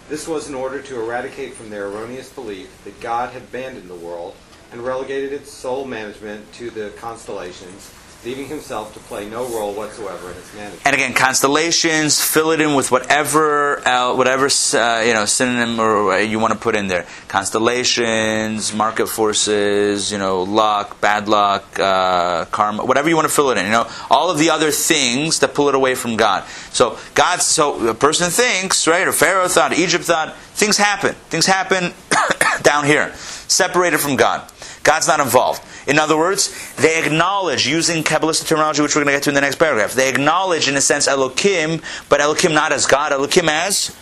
[0.09, 3.95] This was in order to eradicate from their erroneous belief that God had abandoned the
[3.95, 4.35] world
[4.71, 7.91] and relegated its sole management to the constellations,
[8.27, 10.81] leaving himself to play no role whatsoever in its management.
[10.85, 16.11] And again, constellations, fill it in with whatever, uh, whatever uh, you know synonym or
[16.11, 17.05] uh, you want to put in there.
[17.29, 23.49] Constellations, market forces, you know, luck, bad luck, uh, karma, whatever you want to fill
[23.51, 23.65] it in.
[23.65, 26.43] You know, all of the other things that pull it away from God.
[26.73, 29.07] So God, so a person thinks, right?
[29.07, 31.15] Or Pharaoh thought, Egypt thought, things happen.
[31.29, 31.93] Things happen
[32.61, 33.13] down here,
[33.47, 34.51] separated from God.
[34.83, 35.61] God's not involved.
[35.87, 39.35] In other words, they acknowledge, using Kabbalistic terminology, which we're going to get to in
[39.35, 43.47] the next paragraph, they acknowledge, in a sense, Elohim, but Elohim not as God, Elohim
[43.47, 43.95] as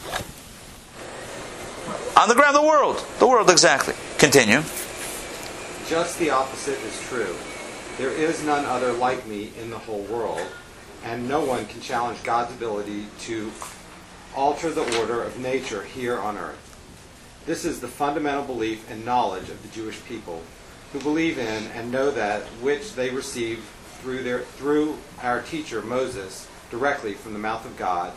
[2.18, 3.06] on the ground, of the world.
[3.20, 3.94] The world, exactly.
[4.18, 4.62] Continue.
[5.88, 7.36] Just the opposite is true.
[7.98, 10.46] There is none other like me in the whole world,
[11.04, 13.52] and no one can challenge God's ability to
[14.36, 16.62] alter the order of nature here on earth.
[17.46, 20.42] This is the fundamental belief and knowledge of the Jewish people,
[20.96, 23.60] who believe in and know that which they receive
[24.00, 28.14] through their through our teacher Moses directly from the mouth of God,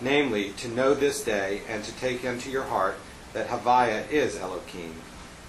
[0.00, 2.94] namely to know this day and to take unto your heart
[3.32, 4.94] that Havaya is Elohim.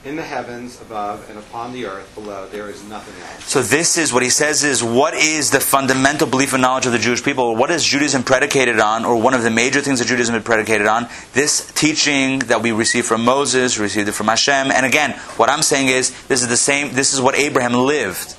[0.04, 3.46] In the heavens above and upon the earth below there is nothing else.
[3.46, 6.92] So this is what he says is what is the fundamental belief and knowledge of
[6.92, 7.56] the Jewish people?
[7.56, 10.88] What is Judaism predicated on, or one of the major things that Judaism is predicated
[10.88, 11.08] on?
[11.34, 14.72] This teaching that we received from Moses, received it from Hashem.
[14.72, 16.96] And again, what I'm saying is this is the same.
[16.96, 18.36] This is what Abraham lived.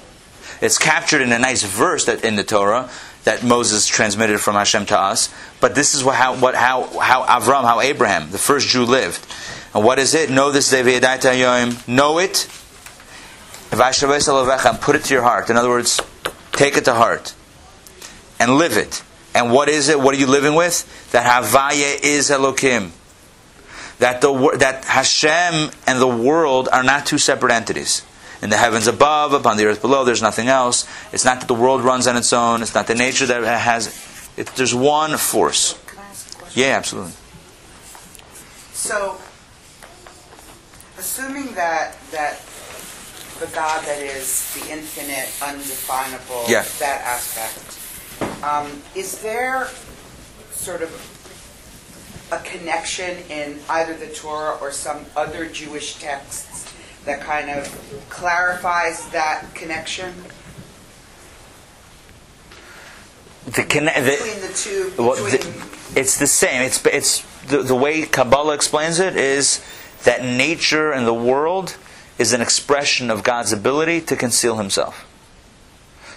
[0.61, 2.91] It's captured in a nice verse that in the Torah
[3.23, 5.33] that Moses transmitted from Hashem to us.
[5.61, 9.25] But this is what, how, what, how, how Avram, how Abraham, the first Jew, lived.
[9.75, 10.31] And what is it?
[10.31, 10.83] Know this day,
[11.87, 12.49] know it,
[14.81, 15.51] put it to your heart.
[15.51, 16.01] In other words,
[16.53, 17.35] take it to heart
[18.39, 19.03] and live it.
[19.35, 19.99] And what is it?
[19.99, 21.11] What are you living with?
[21.13, 22.93] That Havaya is Elohim.
[23.99, 28.03] That, the, that Hashem and the world are not two separate entities.
[28.43, 30.87] In the heavens above, upon the earth below, there's nothing else.
[31.13, 32.61] It's not that the world runs on its own.
[32.61, 33.87] It's not the nature that has.
[34.37, 35.79] It, there's one force.
[36.55, 37.13] Yeah, absolutely.
[38.73, 39.17] So,
[41.07, 42.41] assuming that that
[43.41, 46.65] the God that is the infinite, undefinable, Yeah.
[46.79, 47.77] that aspect,
[48.45, 49.69] um, is there
[50.53, 50.91] sort of
[52.31, 56.73] a connection in either the Torah or some other Jewish texts
[57.05, 57.67] that kind of
[58.09, 60.15] clarifies that connection
[63.47, 64.93] The, conne- the, between the two?
[64.97, 65.41] Well, the,
[65.97, 66.63] it's the same.
[66.63, 69.61] It's it's the, the way Kabbalah explains it is
[70.05, 71.77] that nature and the world
[72.19, 75.09] is an expression of God's ability to conceal Himself.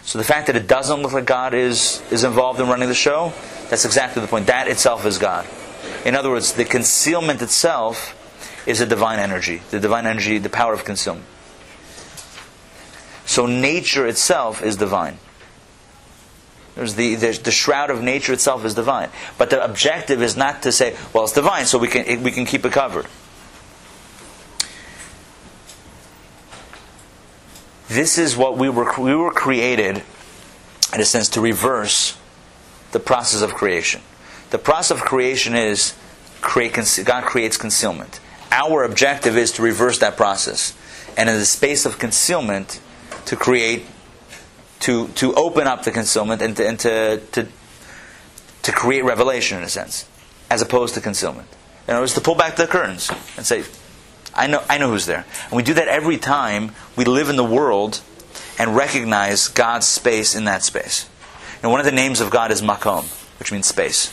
[0.04, 2.96] So the fact that it doesn't look like God is is involved in running the
[2.96, 3.34] show,
[3.70, 4.48] that's exactly the point.
[4.48, 5.48] That itself is God.
[6.06, 8.16] In other words, the concealment itself
[8.68, 9.62] is a divine energy.
[9.72, 11.26] The divine energy, the power of concealment.
[13.26, 15.18] So nature itself is divine.
[16.76, 19.10] There's the, there's the shroud of nature itself is divine.
[19.38, 22.46] But the objective is not to say, well, it's divine, so we can, we can
[22.46, 23.08] keep it covered.
[27.88, 30.04] This is what we were, we were created,
[30.94, 32.18] in a sense, to reverse
[32.92, 34.02] the process of creation.
[34.50, 35.94] The process of creation is
[36.42, 36.74] create,
[37.06, 38.20] God creates concealment.
[38.52, 40.74] Our objective is to reverse that process.
[41.18, 42.80] And in the space of concealment,
[43.26, 43.86] to create
[44.82, 47.48] to, to open up the concealment and, to, and to, to,
[48.62, 50.08] to create revelation in a sense,
[50.50, 51.48] as opposed to concealment.
[51.88, 53.64] In other words, to pull back the curtains and say,
[54.36, 55.26] I know, I know who's there.
[55.46, 58.02] And we do that every time we live in the world
[58.60, 61.10] and recognize God's space in that space.
[61.62, 63.06] And one of the names of God is Makom,
[63.40, 64.12] which means space.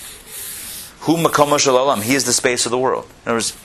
[1.01, 1.95] Who makomo shel.
[1.97, 3.05] He is the space of the world.
[3.25, 3.57] In other words,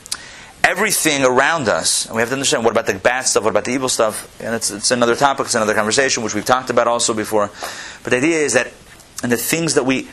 [0.63, 3.65] everything around us, and we have to understand what about the bad stuff, what about
[3.65, 6.87] the evil stuff, and it's, it's another topic, it's another conversation, which we've talked about
[6.87, 7.51] also before.
[8.03, 8.73] But the idea is that
[9.23, 10.07] and the things that we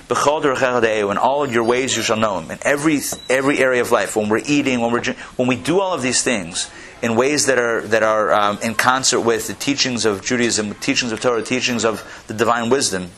[1.10, 4.28] in all your ways you shall know him in every every area of life when
[4.28, 5.04] we're eating when we're
[5.36, 6.70] when we do all of these things
[7.02, 11.12] in ways that are that are um, in concert with the teachings of Judaism teachings
[11.12, 13.10] of Torah teachings of the divine wisdom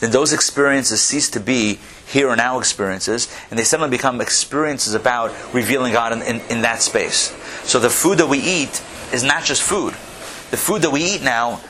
[0.00, 4.94] then those experiences cease to be here and now experiences, and they suddenly become experiences
[4.94, 7.34] about revealing God in, in, in, that space.
[7.64, 8.82] So the food that we eat
[9.12, 9.92] is not just food.
[10.50, 11.60] The food that we eat now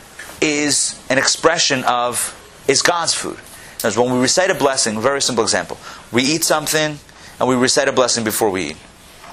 [0.40, 2.36] is an expression of,
[2.68, 3.38] is God's food.
[3.76, 5.78] Because when we recite a blessing, very simple example,
[6.12, 6.98] we eat something
[7.38, 8.76] and we recite a blessing before we eat.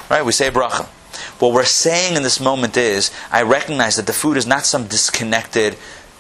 [0.09, 0.23] Right?
[0.23, 0.85] We say bracha.
[1.39, 4.87] What we're saying in this moment is, I recognize that the food is not some
[4.87, 5.77] disconnected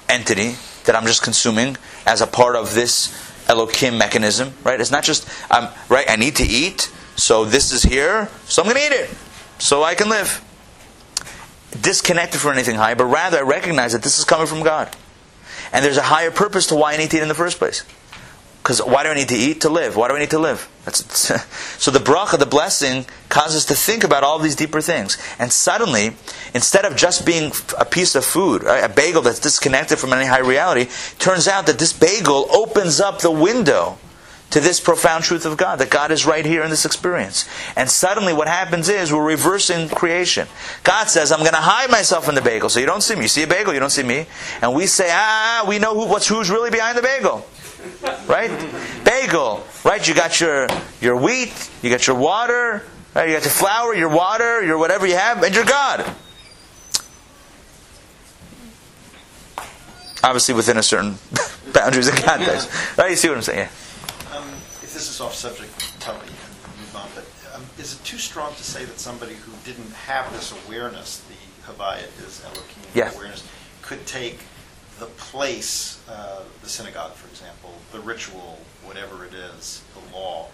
[0.09, 0.55] entity
[0.85, 3.13] that I'm just consuming as a part of this
[3.47, 4.79] Elohim mechanism, right?
[4.79, 8.69] It's not just, um, right, I need to eat, so this is here, so I'm
[8.69, 9.09] going to eat it,
[9.59, 10.43] so I can live.
[11.79, 14.93] Disconnected from anything high, but rather I recognize that this is coming from God.
[15.77, 17.83] And there's a higher purpose to why I need to eat in the first place.
[18.63, 19.61] Because why do I need to eat?
[19.61, 19.95] To live.
[19.95, 20.67] Why do I need to live?
[21.77, 25.19] So the bracha, the blessing, causes us to think about all these deeper things.
[25.37, 26.15] And suddenly,
[26.55, 30.39] instead of just being a piece of food, a bagel that's disconnected from any high
[30.39, 33.99] reality, turns out that this bagel opens up the window
[34.49, 37.47] to this profound truth of God, that God is right here in this experience.
[37.75, 40.47] And suddenly what happens is we're reversing creation.
[40.83, 43.23] God says, I'm going to hide myself in the bagel, so you don't see me.
[43.23, 44.25] You see a bagel, you don't see me.
[44.61, 47.45] And we say, ah, we know who, what's, who's really behind the bagel.
[48.25, 48.49] Right?
[49.03, 49.65] Bagel.
[49.83, 50.07] Right?
[50.07, 50.67] You got your,
[51.01, 52.83] your wheat, you got your water,
[53.13, 53.27] right?
[53.27, 56.09] You got your flour, your water, your whatever you have, and you're God.
[60.23, 61.17] Obviously within a certain
[61.73, 62.69] boundaries and context.
[62.97, 63.11] Right?
[63.11, 63.59] You see what I'm saying?
[63.59, 63.69] Yeah.
[64.97, 67.07] This is off subject, tell me and move on.
[67.13, 71.21] But um, is it too strong to say that somebody who didn't have this awareness,
[71.29, 72.63] the Havayat is Elohim
[72.95, 73.11] Yeah.
[73.13, 73.43] awareness,
[73.83, 74.39] could take
[74.97, 80.47] the place, uh, the synagogue, for example, the ritual, whatever it is, the law,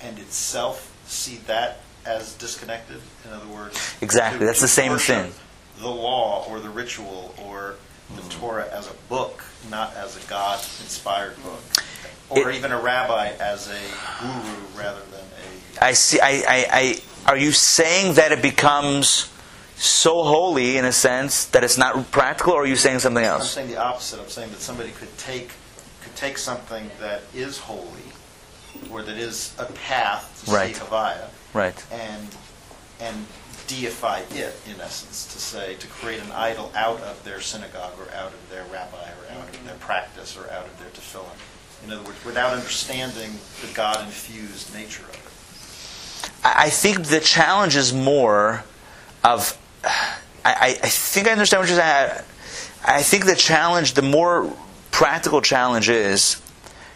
[0.00, 3.00] and itself see that as disconnected?
[3.24, 4.40] In other words, Exactly.
[4.40, 5.32] to- That's to the same thing.
[5.78, 7.76] The law or the ritual or
[8.16, 11.62] the Torah as a book, not as a God-inspired book,
[12.30, 13.80] or It- even a rabbi as a
[14.20, 15.20] guru rather than
[15.80, 15.84] a.
[15.84, 16.20] I see.
[16.20, 17.00] I, I, I,
[17.30, 19.28] are you saying that it becomes
[19.76, 23.42] so holy in a sense that it's not practical, or are you saying something else?
[23.42, 24.20] I'm saying the opposite.
[24.20, 25.50] I'm saying that somebody could take
[26.02, 28.08] could take something that is holy,
[28.90, 30.74] or that is a path to Right.
[30.74, 31.84] see Havaya, Right.
[31.92, 32.28] and
[33.00, 33.26] and
[33.66, 38.06] deify it in essence to say to create an idol out of their synagogue or
[38.14, 41.36] out of their rabbi or out of their practice or out of their tefillin.
[41.84, 46.30] In other words, without understanding the God-infused nature of it.
[46.44, 48.64] I think the challenge is more
[49.22, 49.56] of.
[50.44, 52.22] I, I think I understand what you're saying.
[52.84, 54.52] I, think the challenge, the more
[54.92, 56.40] practical challenge is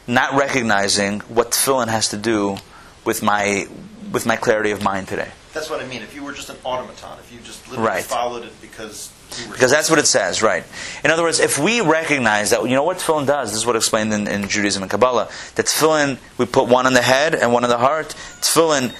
[0.07, 2.59] not recognizing what tefillin has to do
[3.05, 3.67] with my
[4.13, 5.31] with my clarity of mind today.
[5.53, 6.03] That's what I mean.
[6.03, 8.05] If you were just an automaton, if you just literally Right.
[8.05, 9.13] followed it because
[9.53, 10.65] Because that's what it says, right?
[11.05, 13.77] In other words, if we recognize that, you know what tefillin does, this is what
[13.77, 17.53] explained in, in Judaism and Kabbalah, that tefillin, we put one on the head and
[17.53, 18.09] one on the heart.
[18.41, 18.91] Tefillin,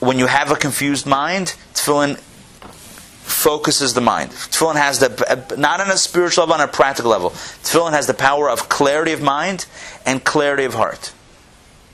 [0.00, 2.18] when you have a confused mind, tefillin
[3.26, 4.30] focuses the mind.
[4.30, 7.30] Tefillin has the, uh, not on a spiritual level, on a practical level.
[7.30, 9.66] Tefillin has the power of clarity of mind
[10.04, 11.12] and clarity of heart.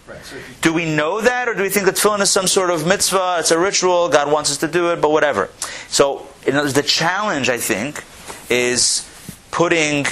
[0.06, 0.24] Right.
[0.24, 2.86] So Do we know that, or do we think that tefillin is some sort of
[2.86, 3.36] mitzvah?
[3.40, 4.08] It's a ritual.
[4.08, 5.48] God wants us to do it, but whatever.
[5.88, 8.04] So, in other words, the challenge, I think,
[8.50, 9.08] is
[9.50, 10.06] putting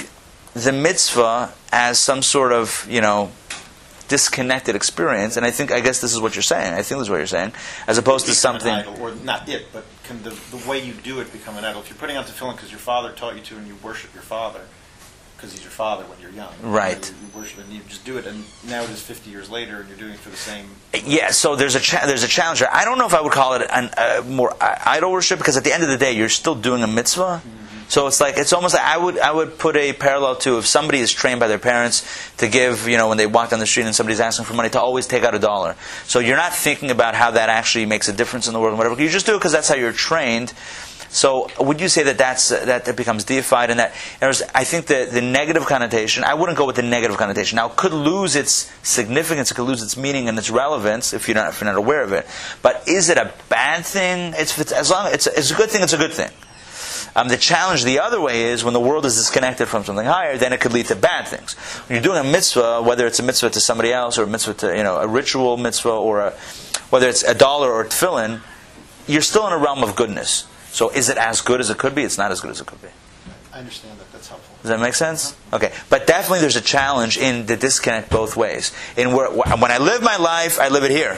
[0.53, 3.31] the mitzvah as some sort of, you know,
[4.07, 5.37] disconnected experience.
[5.37, 6.73] And I think, I guess, this is what you're saying.
[6.73, 7.53] I think this is what you're saying,
[7.87, 8.73] as opposed to something.
[8.73, 11.81] idol, or not it, but can the, the way you do it become an idol?
[11.81, 14.23] If you're putting on tefillin because your father taught you to, and you worship your
[14.23, 14.61] father
[15.41, 17.09] because he's your father when you're young, Right.
[17.09, 19.79] You, you worship and you just do it, and now it is 50 years later,
[19.79, 20.67] and you're doing it for the same.
[21.03, 22.71] Yeah, so there's a cha- there's a challenge there.
[22.71, 25.57] I don't know if I would call it an, uh, more uh, idol worship because
[25.57, 27.41] at the end of the day, you're still doing a mitzvah.
[27.87, 30.65] So it's like it's almost like I would I would put a parallel to if
[30.65, 33.65] somebody is trained by their parents to give you know when they walk down the
[33.65, 35.75] street and somebody's asking for money to always take out a dollar.
[36.05, 38.77] So you're not thinking about how that actually makes a difference in the world and
[38.77, 39.01] whatever.
[39.01, 40.53] You just do it because that's how you're trained.
[41.13, 44.85] So would you say that that's uh, that becomes deified and that there's I think
[44.85, 47.57] the the negative connotation I wouldn't go with the negative connotation.
[47.57, 51.27] Now it could lose its significance, it could lose its meaning and its relevance if
[51.27, 52.25] you're not if you're not aware of it.
[52.61, 54.33] But is it a bad thing?
[54.37, 55.83] It's, it's as long it's it's a good thing.
[55.83, 56.29] It's a good thing.
[57.13, 60.37] Um, the challenge the other way is when the world is disconnected from something higher,
[60.37, 61.55] then it could lead to bad things.
[61.89, 64.53] When you're doing a mitzvah, whether it's a mitzvah to somebody else or a mitzvah
[64.53, 66.31] to you know a ritual mitzvah or a,
[66.89, 68.39] whether it's a dollar or a tefillin,
[69.07, 70.47] you're still in a realm of goodness.
[70.71, 72.03] So is it as good as it could be?
[72.03, 72.87] It's not as good as it could be.
[73.53, 74.55] I understand that, that's helpful.
[74.61, 75.35] Does that make sense?
[75.51, 78.71] Okay, but definitely there's a challenge in the disconnect both ways.
[78.95, 81.17] In where when I live my life, I live it here.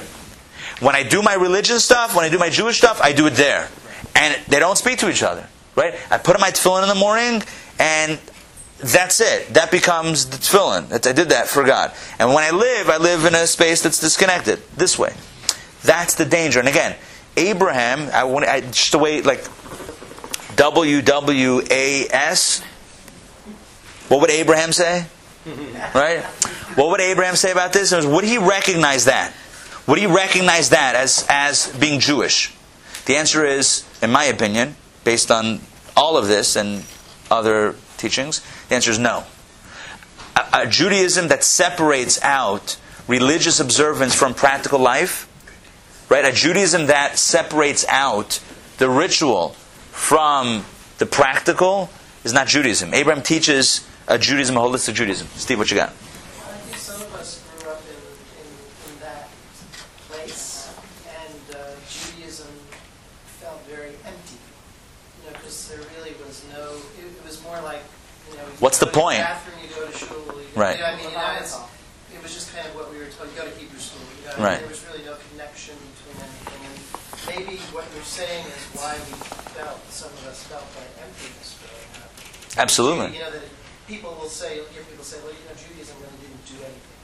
[0.79, 3.35] When I do my religion stuff, when I do my Jewish stuff, I do it
[3.35, 3.69] there,
[4.15, 5.47] and they don't speak to each other.
[5.75, 5.93] Right?
[6.11, 7.43] I put on my tefillin in the morning,
[7.79, 8.19] and
[8.79, 9.53] that's it.
[9.53, 10.91] That becomes the tefillin.
[10.91, 11.93] I did that for God.
[12.19, 15.13] And when I live, I live in a space that's disconnected this way.
[15.83, 16.59] That's the danger.
[16.59, 16.95] And again,
[17.35, 19.43] Abraham, I want I, just the way like
[20.55, 22.61] W W A S.
[24.07, 25.05] What would Abraham say?
[25.93, 26.23] Right?
[26.75, 27.91] What would Abraham say about this?
[27.93, 29.33] Would he recognize that?
[29.87, 32.53] Would he recognize that as as being Jewish?
[33.05, 35.59] The answer is, in my opinion, based on
[35.97, 36.85] all of this and
[37.29, 39.25] other teachings, the answer is no.
[40.35, 42.77] A, a Judaism that separates out
[43.07, 45.27] religious observance from practical life,
[46.09, 46.25] right?
[46.25, 48.39] A Judaism that separates out
[48.77, 49.49] the ritual
[49.91, 50.65] from
[50.97, 51.89] the practical
[52.23, 52.93] is not Judaism.
[52.93, 55.27] Abraham teaches a Judaism, a holistic Judaism.
[55.35, 55.89] Steve, what you got?
[55.89, 57.95] I think some of us grew up in,
[58.41, 59.29] in, in that
[60.09, 60.73] place,
[61.07, 62.47] and uh, Judaism
[63.39, 64.37] felt very empty.
[65.23, 66.77] You know, because there really was no.
[66.99, 67.81] It, it was more like,
[68.29, 68.43] you know.
[68.43, 69.19] you What's the to point?
[69.19, 70.17] Bathroom, you go to shul.
[70.17, 70.77] You, Right.
[70.77, 71.57] You know, I mean, you know, it's,
[72.13, 73.29] it was just kind of what we were told.
[73.31, 74.01] You got to Hebrew school.
[74.21, 74.59] You know, Right.
[74.59, 74.67] There
[77.27, 79.13] maybe what you're saying is why we
[79.55, 82.11] felt some of us felt that emptiness growing up.
[82.57, 83.15] Absolutely.
[83.15, 83.43] You know, that
[83.87, 86.97] people will say, you'll hear people say, well, you know, Judaism really didn't do anything.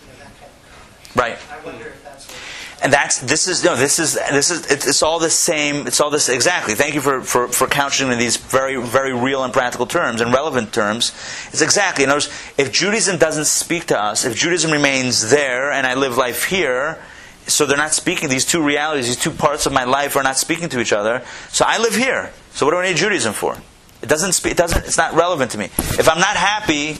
[0.00, 1.16] You know, that kind of comment.
[1.16, 1.38] Right.
[1.50, 2.38] I wonder if that's what.
[2.82, 6.00] And that's this is no this is this is it's, it's all the same it's
[6.00, 6.74] all this exactly.
[6.74, 10.32] Thank you for, for, for couching in these very very real and practical terms and
[10.34, 11.12] relevant terms.
[11.52, 15.70] It's exactly in other words, if Judaism doesn't speak to us, if Judaism remains there
[15.70, 16.98] and I live life here,
[17.46, 20.36] so they're not speaking these two realities, these two parts of my life are not
[20.36, 21.22] speaking to each other.
[21.50, 22.32] So I live here.
[22.52, 23.56] So what do I need Judaism for?
[24.02, 24.52] It doesn't speak.
[24.52, 24.84] It doesn't.
[24.84, 25.66] It's not relevant to me.
[25.66, 26.98] If I'm not happy,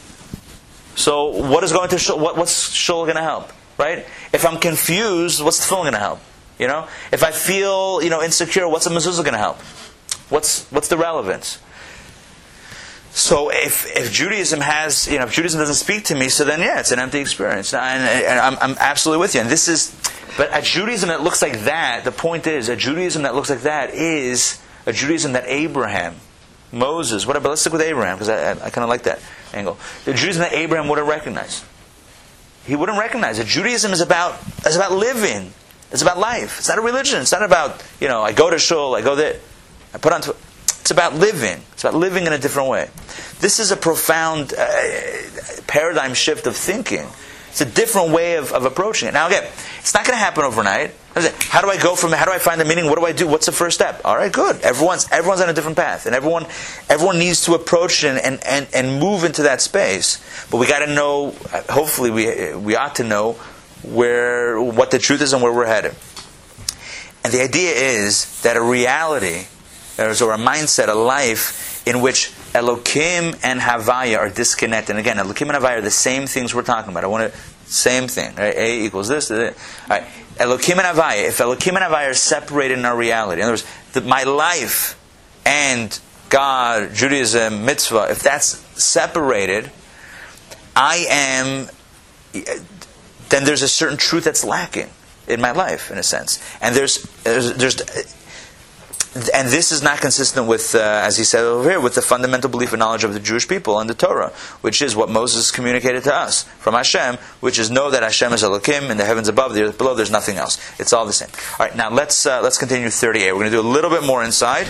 [0.95, 3.51] so what is going to shul, what, what's shul going to help?
[3.79, 4.07] Right?
[4.33, 6.21] If I'm confused, what's the going to help?
[6.59, 9.59] You know, if I feel you know insecure, what's a mezuzah going to help?
[10.29, 11.59] What's what's the relevance?
[13.15, 16.61] So if, if Judaism has you know if Judaism doesn't speak to me, so then
[16.61, 17.75] yeah, it's an empty experience.
[17.75, 19.43] And, and I'm, I'm absolutely with you.
[19.43, 19.95] And this is,
[20.39, 22.05] but a Judaism that looks like that.
[22.05, 26.17] The point is, a Judaism that looks like that is a Judaism that Abraham,
[26.73, 27.51] Moses, whatever.
[27.51, 29.21] Let's stick with Abraham because I, I, I kind of like that
[29.53, 29.77] angle.
[30.07, 31.63] The Judaism that Abraham wouldn't recognize.
[32.65, 33.47] He wouldn't recognize it.
[33.47, 35.53] Judaism is about is about living.
[35.91, 36.61] It's about life.
[36.61, 37.21] It's not a religion.
[37.21, 39.39] It's not about you know I go to shul, I go there,
[39.93, 40.23] I put on.
[40.93, 41.61] About living.
[41.73, 42.89] It's about living in a different way.
[43.41, 44.67] This is a profound uh,
[45.67, 47.07] paradigm shift of thinking.
[47.49, 49.15] It's a different way of, of approaching it.
[49.15, 49.45] Now again,
[49.81, 50.93] it's not going to happen overnight.
[51.15, 52.13] How do I go from?
[52.13, 52.87] How do I find the meaning?
[52.87, 53.29] What do I do?
[53.29, 54.01] What's the first step?
[54.07, 54.63] All right, good.
[54.63, 56.47] Everyone's everyone's on a different path, and everyone
[56.89, 60.17] everyone needs to approach it and and, and move into that space.
[60.51, 61.35] But we got to know.
[61.69, 63.33] Hopefully, we we ought to know
[63.83, 65.95] where what the truth is and where we're headed.
[67.25, 69.47] And the idea is that a reality,
[69.99, 74.97] or a mindset, a life in which Elokim and Havaya are disconnected.
[74.97, 77.05] And again, Elokim and Havaya are the same things we're talking about.
[77.05, 77.39] I want to
[77.73, 78.35] same thing.
[78.37, 78.55] Right?
[78.55, 79.29] A equals this.
[79.29, 79.57] this.
[79.89, 81.29] Elokim and Havaya.
[81.29, 84.99] If Elokim and Havaya are separated in our reality, in other words, the, my life
[85.45, 89.71] and God, Judaism, mitzvah, if that's separated,
[90.75, 91.69] I am.
[93.29, 94.89] Then there's a certain truth that's lacking
[95.27, 97.77] in my life, in a sense, and there's there's, there's
[99.15, 102.49] and this is not consistent with, uh, as he said over here, with the fundamental
[102.49, 104.33] belief and knowledge of the Jewish people and the Torah,
[104.63, 108.43] which is what Moses communicated to us from Hashem, which is know that Hashem is
[108.43, 109.95] Elokim in the heavens above, the earth below.
[109.95, 110.59] There's nothing else.
[110.81, 111.29] It's all the same.
[111.59, 113.33] All right, now let's uh, let's continue 38.
[113.33, 114.67] We're going to do a little bit more inside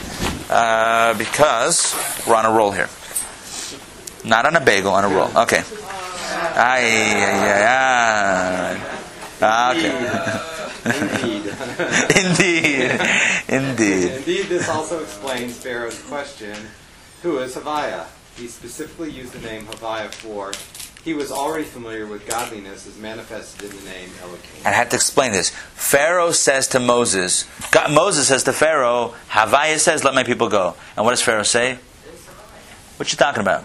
[0.51, 1.94] uh, because
[2.27, 2.89] we're on a roll here.
[4.24, 5.28] Not on a bagel, on a roll.
[5.43, 5.62] Okay.
[6.55, 8.81] Ay, ay, ay,
[9.40, 9.70] ay.
[9.70, 10.59] Okay.
[10.84, 11.46] Indeed.
[13.48, 14.10] Indeed.
[14.18, 16.56] Indeed, this also explains Pharaoh's question
[17.22, 18.06] Who is Havaya?
[18.36, 20.52] He specifically used the name Havaya for
[21.04, 24.40] he was already familiar with godliness as manifested in the name Elohim.
[24.59, 25.50] And I have to explain this.
[25.74, 30.76] Pharaoh says to Moses, God, Moses says to Pharaoh, Havaya says, let my people go.
[30.96, 31.78] And what does Pharaoh say?
[32.96, 33.64] What you talking about?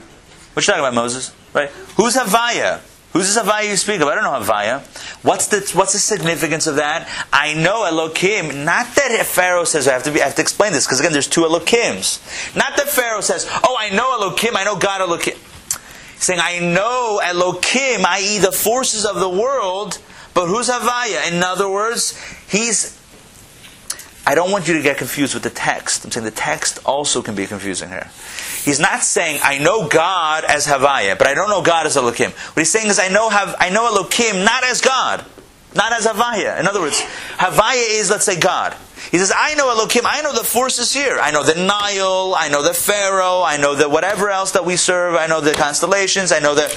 [0.54, 1.32] What you talking about, Moses?
[1.54, 1.70] Right?
[1.96, 2.82] Who's Havaya?
[3.14, 4.08] Who's this Havaya you speak of?
[4.08, 4.82] I don't know Havaya.
[5.24, 7.10] What's the what's the significance of that?
[7.32, 8.66] I know Elokim.
[8.66, 10.22] Not that Pharaoh says I have to be.
[10.22, 12.56] I have to explain this because again, there's two Elokims.
[12.56, 14.56] Not that Pharaoh says, "Oh, I know Elokim.
[14.56, 15.38] I know God Elokim."
[16.20, 20.00] Saying, "I know Elokim, i.e., the forces of the world."
[20.34, 21.32] But who's Havaya?
[21.32, 22.14] In other words,
[22.48, 22.96] he's.
[24.28, 26.04] I don't want you to get confused with the text.
[26.04, 28.12] I'm saying the text also can be confusing here.
[28.68, 32.32] He's not saying I know God as Havaya, but I don't know God as Elokim.
[32.32, 35.26] What he's saying is I know have I know Elokim not as God,
[35.74, 36.60] not as Havaya.
[36.60, 37.00] In other words,
[37.38, 38.76] Havaya is let's say God.
[39.10, 40.02] He says I know Elokim.
[40.04, 41.18] I know the forces here.
[41.18, 42.36] I know the Nile.
[42.38, 43.42] I know the Pharaoh.
[43.42, 45.16] I know the whatever else that we serve.
[45.16, 46.34] I know the constellations.
[46.34, 46.68] I know the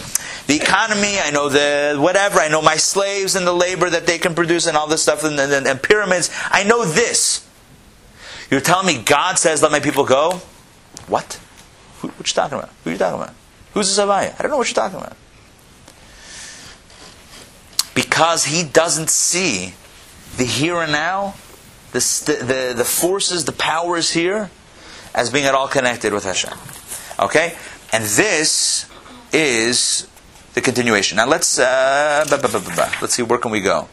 [0.47, 1.19] the economy.
[1.19, 2.39] I know the whatever.
[2.39, 5.25] I know my slaves and the labor that they can produce and all this stuff
[5.25, 6.31] and, and, and pyramids.
[6.53, 7.45] I know this.
[8.49, 10.41] You're telling me God says let my people go?
[11.09, 11.41] What?
[12.01, 12.71] Who, what you talking about?
[12.85, 13.35] Who are you talking about?
[13.75, 14.35] Who's this Havaya?
[14.39, 15.17] I don't know what you're talking about.
[17.95, 19.75] Because he doesn't see
[20.37, 21.35] the here and now,
[21.93, 24.51] the, the, the forces, the powers here,
[25.15, 26.57] as being at all connected with Hashem.
[27.19, 27.57] Okay?
[27.93, 28.87] And this
[29.33, 30.09] is
[30.55, 31.17] the continuation.
[31.17, 33.89] Now let's uh, let's see where can we go.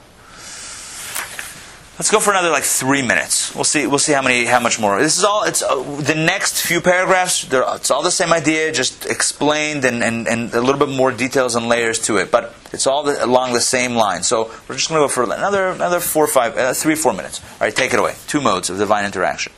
[1.98, 3.56] Let's go for another like three minutes.
[3.56, 3.88] We'll see.
[3.88, 5.02] We'll see how many, how much more.
[5.02, 5.46] This is all.
[5.46, 7.52] It's uh, the next few paragraphs.
[7.52, 11.56] It's all the same idea, just explained and, and, and a little bit more details
[11.56, 12.30] and layers to it.
[12.30, 14.22] But it's all the, along the same line.
[14.22, 17.14] So we're just going to go for another another four, or five, uh, three, four
[17.14, 17.42] minutes.
[17.44, 18.14] All right, take it away.
[18.28, 19.54] Two modes of divine interaction.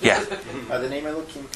[0.00, 0.22] Yeah.
[0.22, 1.48] The name Elohim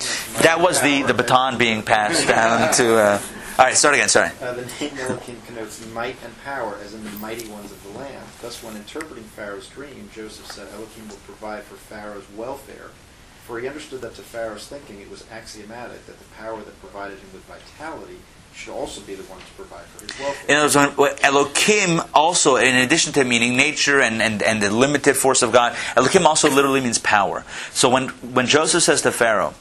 [0.43, 2.97] That was the, the baton being passed down to.
[2.97, 3.23] Uh,
[3.61, 4.09] all right, start again.
[4.09, 4.31] Sorry.
[4.41, 7.99] Uh, the name Elohim connotes might and power, as in the mighty ones of the
[7.99, 8.25] land.
[8.41, 12.89] Thus, when interpreting Pharaoh's dream, Joseph said Elohim will provide for Pharaoh's welfare,
[13.45, 17.19] for he understood that to Pharaoh's thinking it was axiomatic that the power that provided
[17.19, 18.17] him with vitality
[18.55, 20.45] should also be the one to provide for his welfare.
[20.49, 25.17] In other words, Elohim also, in addition to meaning nature and, and, and the limited
[25.17, 27.45] force of God, Elohim also literally means power.
[27.73, 29.53] So when, when Joseph says to Pharaoh,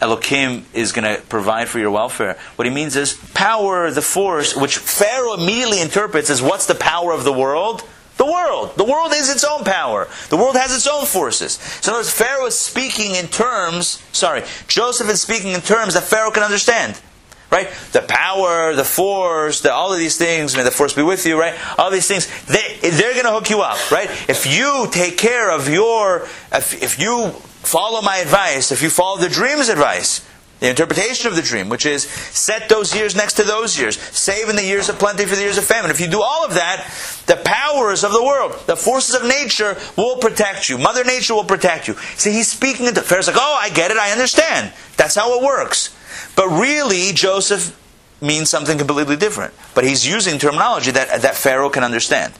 [0.00, 2.38] Elohim is going to provide for your welfare.
[2.56, 7.12] What he means is power, the force, which Pharaoh immediately interprets as what's the power
[7.12, 7.82] of the world?
[8.16, 8.76] The world.
[8.76, 10.08] The world is its own power.
[10.30, 11.52] The world has its own forces.
[11.52, 15.94] So in other words, Pharaoh is speaking in terms, sorry, Joseph is speaking in terms
[15.94, 17.00] that Pharaoh can understand.
[17.48, 17.68] Right?
[17.92, 21.38] The power, the force, the, all of these things, may the force be with you,
[21.38, 21.54] right?
[21.78, 24.10] All these things, they, they're going to hook you up, right?
[24.28, 27.32] If you take care of your, if, if you
[27.66, 30.26] follow my advice, if you follow the dream's advice,
[30.60, 34.48] the interpretation of the dream, which is set those years next to those years, save
[34.48, 35.90] in the years of plenty for the years of famine.
[35.90, 36.90] If you do all of that,
[37.26, 40.78] the powers of the world, the forces of nature will protect you.
[40.78, 41.94] Mother Nature will protect you.
[42.16, 44.72] See, he's speaking into Pharaoh's like, oh, I get it, I understand.
[44.96, 45.94] That's how it works.
[46.36, 47.78] But really, Joseph
[48.22, 49.52] means something completely different.
[49.74, 52.32] But he's using terminology that, that Pharaoh can understand.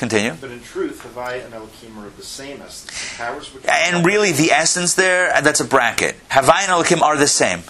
[0.00, 0.32] Continue.
[0.40, 3.10] But in truth, Havai and Elohim are of the same essence.
[3.10, 6.16] The powers which And really, the essence there, uh, that's a bracket.
[6.30, 7.60] Havai and Elohim are the same.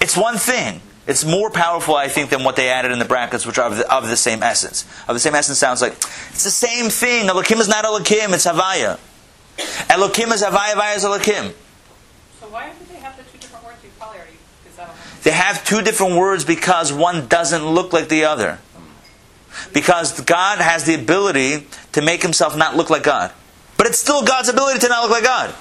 [0.00, 0.80] It's one thing.
[1.08, 3.78] It's more powerful, I think, than what they added in the brackets, which are of
[3.78, 4.84] the, of the same essence.
[5.08, 7.28] Of the same essence sounds like it's the same thing.
[7.28, 9.00] Elohim is not Elohim, it's Havaya.
[9.90, 11.52] Elohim is Havaya, Havaya is Elohim.
[12.38, 13.78] So why do they have the two different words?
[13.82, 15.02] You probably already, because I don't know.
[15.24, 18.60] They have two different words because one doesn't look like the other.
[19.72, 23.32] Because God has the ability to make himself not look like God.
[23.76, 25.54] But it's still God's ability to not look like God.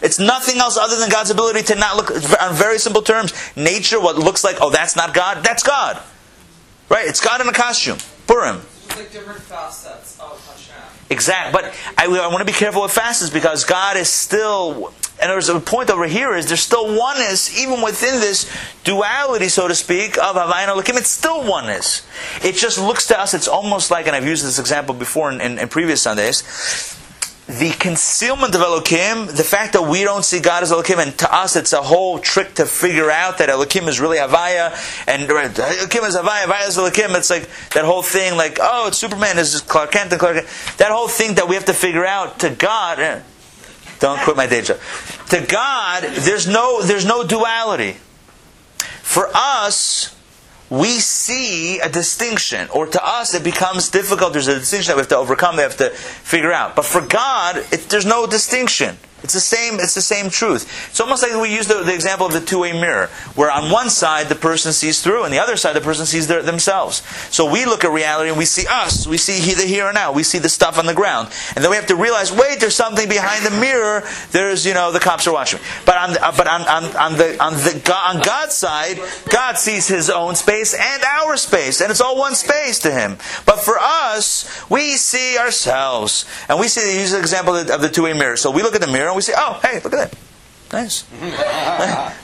[0.00, 2.10] It's nothing else other than God's ability to not look,
[2.40, 6.00] on very simple terms, nature, what looks like, oh, that's not God, that's God.
[6.88, 7.08] Right?
[7.08, 7.98] It's God in a costume.
[8.26, 8.56] Purim.
[8.56, 10.07] It's like different facets.
[11.10, 11.52] Exact.
[11.52, 15.48] But I, I want to be careful with facets because God is still, and there's
[15.48, 18.50] a point over here is there's still oneness even within this
[18.84, 22.06] duality, so to speak, of Havai and It's still oneness.
[22.44, 25.40] It just looks to us, it's almost like, and I've used this example before in,
[25.40, 26.97] in, in previous Sundays,
[27.48, 31.34] the concealment of Elohim, the fact that we don't see God as Elohim, and to
[31.34, 34.72] us it's a whole trick to figure out that Elohim is really Havaya,
[35.08, 37.16] and Elohim is Havaya, Havaya is Elohim.
[37.16, 40.46] It's like that whole thing, like, oh, it's Superman, is Clark Kent and Clark Kent.
[40.76, 43.00] That whole thing that we have to figure out to God.
[43.00, 43.22] eh,
[43.98, 44.78] Don't quit my day job.
[45.30, 47.96] To God, there's no, there's no duality.
[49.02, 50.14] For us,
[50.70, 54.32] we see a distinction, or to us it becomes difficult.
[54.32, 56.76] There's a distinction that we have to overcome, we have to figure out.
[56.76, 58.98] But for God, it, there's no distinction.
[59.28, 59.74] It's the same.
[59.74, 60.88] It's the same truth.
[60.88, 63.90] It's almost like we use the, the example of the two-way mirror, where on one
[63.90, 67.02] side the person sees through, and the other side the person sees their, themselves.
[67.30, 69.06] So we look at reality and we see us.
[69.06, 70.12] We see he- the here and now.
[70.12, 72.74] We see the stuff on the ground, and then we have to realize, wait, there's
[72.74, 74.02] something behind the mirror.
[74.30, 75.60] There's you know the cops are watching.
[75.84, 78.98] But on the, uh, but on, on, on the on the on God's side,
[79.28, 83.18] God sees His own space and our space, and it's all one space to Him.
[83.44, 86.78] But for us, we see ourselves, and we see.
[86.98, 88.36] Use the example of the, the two-way mirror.
[88.36, 90.18] So we look at the mirror we say, oh, hey, look at that,
[90.72, 91.04] nice.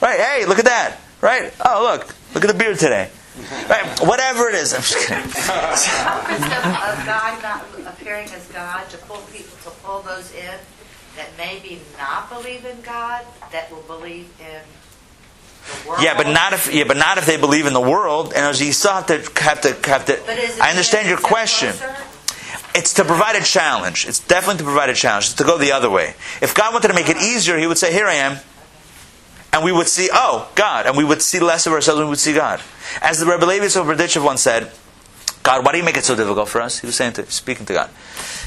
[0.00, 0.20] right?
[0.20, 0.98] Hey, look at that.
[1.20, 1.52] Right?
[1.64, 3.10] Oh, look, look at the beard today.
[3.68, 3.98] Right?
[4.00, 4.72] Whatever it is.
[4.72, 5.24] I'm just kidding.
[5.24, 10.54] of uh, God not appearing as God to pull people, to pull those in
[11.16, 14.62] that maybe not believe in God, that will believe in
[15.66, 16.02] the world.
[16.02, 18.72] Yeah, but not if yeah, but not if they believe in the world, and you
[18.72, 20.20] still have to have to have to.
[20.26, 21.72] But is it I understand your question.
[21.72, 22.03] closer?
[22.74, 24.06] It's to provide a challenge.
[24.06, 25.26] It's definitely to provide a challenge.
[25.26, 26.14] It's to go the other way.
[26.40, 28.40] If God wanted to make it easier, He would say, "Here I am,"
[29.52, 32.00] and we would see, "Oh, God," and we would see less of ourselves.
[32.00, 32.60] and We would see God.
[33.00, 34.72] As the Rebbe Levi of Berditchev once said,
[35.44, 37.66] "God, why do you make it so difficult for us?" He was saying to speaking
[37.66, 37.90] to God.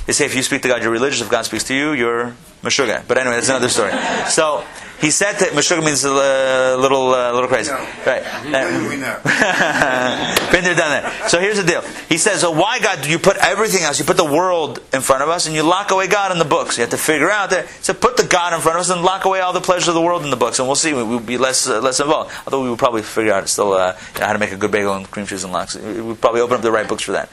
[0.05, 1.21] They say if you speak to God, you're religious.
[1.21, 3.03] If God speaks to you, you're Meshuggah.
[3.07, 3.93] But anyway, that's another story.
[4.29, 4.63] So
[4.99, 7.71] he said that Meshuggah means a uh, little, uh, little crazy.
[7.71, 8.23] Right.
[8.43, 9.19] We know.
[10.51, 11.29] Been there, done that.
[11.29, 11.81] So here's the deal.
[12.09, 13.99] He says, so why, God, do you put everything else?
[13.99, 16.45] You put the world in front of us and you lock away God in the
[16.45, 16.77] books.
[16.77, 17.69] You have to figure out that.
[17.81, 19.93] So put the God in front of us and lock away all the pleasures of
[19.93, 20.57] the world in the books.
[20.57, 20.93] And we'll see.
[20.93, 22.33] We'll be less uh, less involved.
[22.45, 24.71] Although we would probably figure out still uh, you know, how to make a good
[24.71, 25.75] bagel and cream cheese and lox.
[25.75, 27.29] We'd probably open up the right books for that.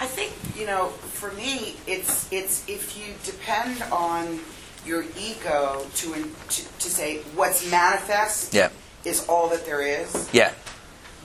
[0.00, 4.38] I think, you know, for me, it's, it's if you depend on
[4.88, 8.70] your ego to, to, to say what's manifest Yeah.
[9.04, 10.28] is all that there is.
[10.32, 10.52] Yeah.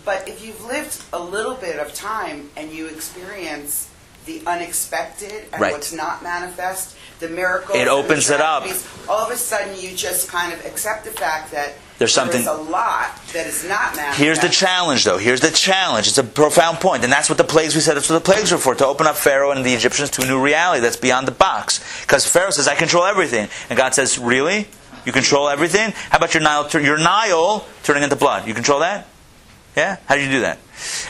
[0.06, 3.90] But if you've lived a little bit of time and you experience
[4.26, 5.72] the unexpected and Right.
[5.74, 7.76] what's not manifest, the miracle.
[7.76, 8.66] It opens it up.
[9.10, 12.54] All of a sudden, you just kind of accept the fact that There's something- there
[12.54, 14.20] is a lot that is not manifest.
[14.20, 15.18] Here's the challenge, though.
[15.18, 16.08] Here's the challenge.
[16.08, 17.96] It's a profound point, and that's what the plagues we said.
[17.96, 20.26] That's what the plagues were for to open up Pharaoh and the Egyptians to a
[20.26, 21.80] new reality that's beyond the box.
[22.02, 24.68] Because Pharaoh says, "I control everything," and God says, "Really?
[25.06, 25.94] You control everything?
[26.10, 26.68] How about your Nile?
[26.74, 28.48] Your Nile turning into blood?
[28.48, 29.06] You control that?
[29.76, 29.98] Yeah?
[30.08, 30.58] How did you do that?"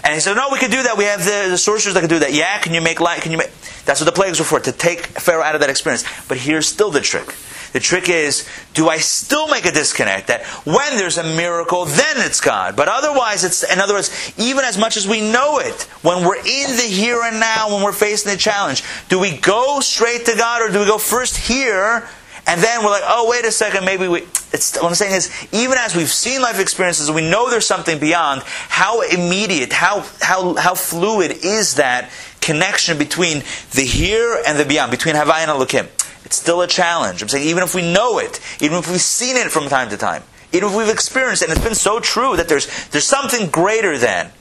[0.04, 0.98] And he said, "No, we can do that.
[0.98, 2.34] We have the, the sorcerers that can do that.
[2.34, 2.60] Yeah?
[2.60, 3.22] Can you make light?
[3.22, 3.52] Can you make?"
[3.86, 6.04] That's what the plagues were for to take Pharaoh out of that experience.
[6.28, 7.34] But here's still the trick.
[7.74, 12.18] The trick is, do I still make a disconnect that when there's a miracle, then
[12.18, 12.76] it's God?
[12.76, 16.38] But otherwise, it's, in other words, even as much as we know it, when we're
[16.38, 20.36] in the here and now, when we're facing the challenge, do we go straight to
[20.36, 22.08] God or do we go first here
[22.46, 24.22] and then we're like, oh, wait a second, maybe we.
[24.52, 28.00] It's, what I'm saying is, even as we've seen life experiences, we know there's something
[28.00, 28.42] beyond.
[28.44, 32.12] How immediate, how how how fluid is that
[32.42, 35.88] connection between the here and the beyond, between Havai and Elohim?
[36.26, 37.22] It's still a challenge.
[37.22, 39.98] I'm saying, even if we know it, even if we've seen it from time to
[39.98, 43.50] time, even if we've experienced it, and it's been so true that there's there's something
[43.50, 44.32] greater than.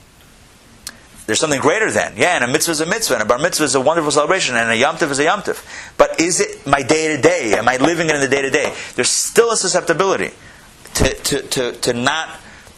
[1.25, 2.17] There's something greater than.
[2.17, 4.55] Yeah, and a mitzvah is a mitzvah, and a bar mitzvah is a wonderful celebration,
[4.55, 5.63] and a yom tov is a yom tov.
[5.97, 7.53] But is it my day to day?
[7.53, 8.73] Am I living it in the day to day?
[8.95, 10.31] There's still a susceptibility
[10.95, 12.29] to, to, to, to not,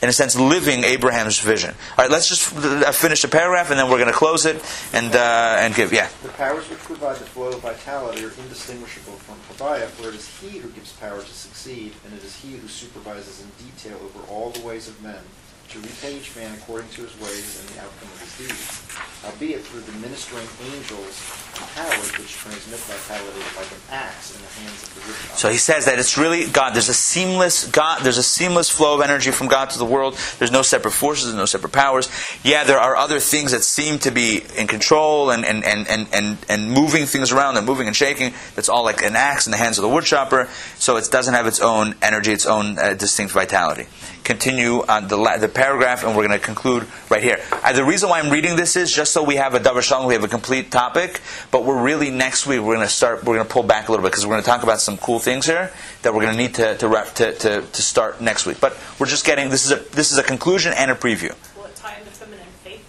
[0.03, 1.73] in a sense, living Abraham's vision.
[1.97, 4.63] All right, let's just uh, finish the paragraph, and then we're going to close it
[4.93, 5.91] and, uh, and give.
[5.91, 6.07] Yeah.
[6.21, 10.27] The powers which provide the flow of vitality are indistinguishable from Tobiah, for it is
[10.39, 14.19] he who gives power to succeed, and it is he who supervises in detail over
[14.31, 15.23] all the ways of men,
[15.69, 18.81] to repay each man according to his ways and the outcome of his deeds.
[19.25, 21.19] Albeit through the ministering angels
[21.57, 25.17] and powers which transmit vitality like an axe in the hands of the rich.
[25.35, 26.75] So he says that it's really God.
[26.75, 28.03] There's a seamless God.
[28.03, 30.15] There's a seamless flow of energy from God to the world.
[30.37, 31.25] There's no separate forces.
[31.25, 32.09] There's no separate powers.
[32.43, 36.07] Yeah, there are other things that seem to be in control and and, and, and,
[36.13, 38.33] and, and moving things around and moving and shaking.
[38.53, 40.47] That's all like an axe in the hands of the woodchopper.
[40.77, 43.87] So it doesn't have its own energy, its own uh, distinct vitality.
[44.25, 47.39] Continue on the la- the paragraph, and we're going to conclude right here.
[47.63, 50.07] Uh, the reason why I'm reading this is just so we have a davar shalem,
[50.07, 51.21] we have a complete topic.
[51.51, 53.23] But we're really next week we're going to start.
[53.23, 54.97] We're going to pull back a little bit because we're going to talk about some
[54.97, 55.71] cool things here
[56.01, 58.59] that we're going to need to to, wrap, to to to start next week.
[58.59, 61.35] But we're just getting this is a this is a conclusion and a preview.
[61.55, 62.81] Will it tie into feminine faith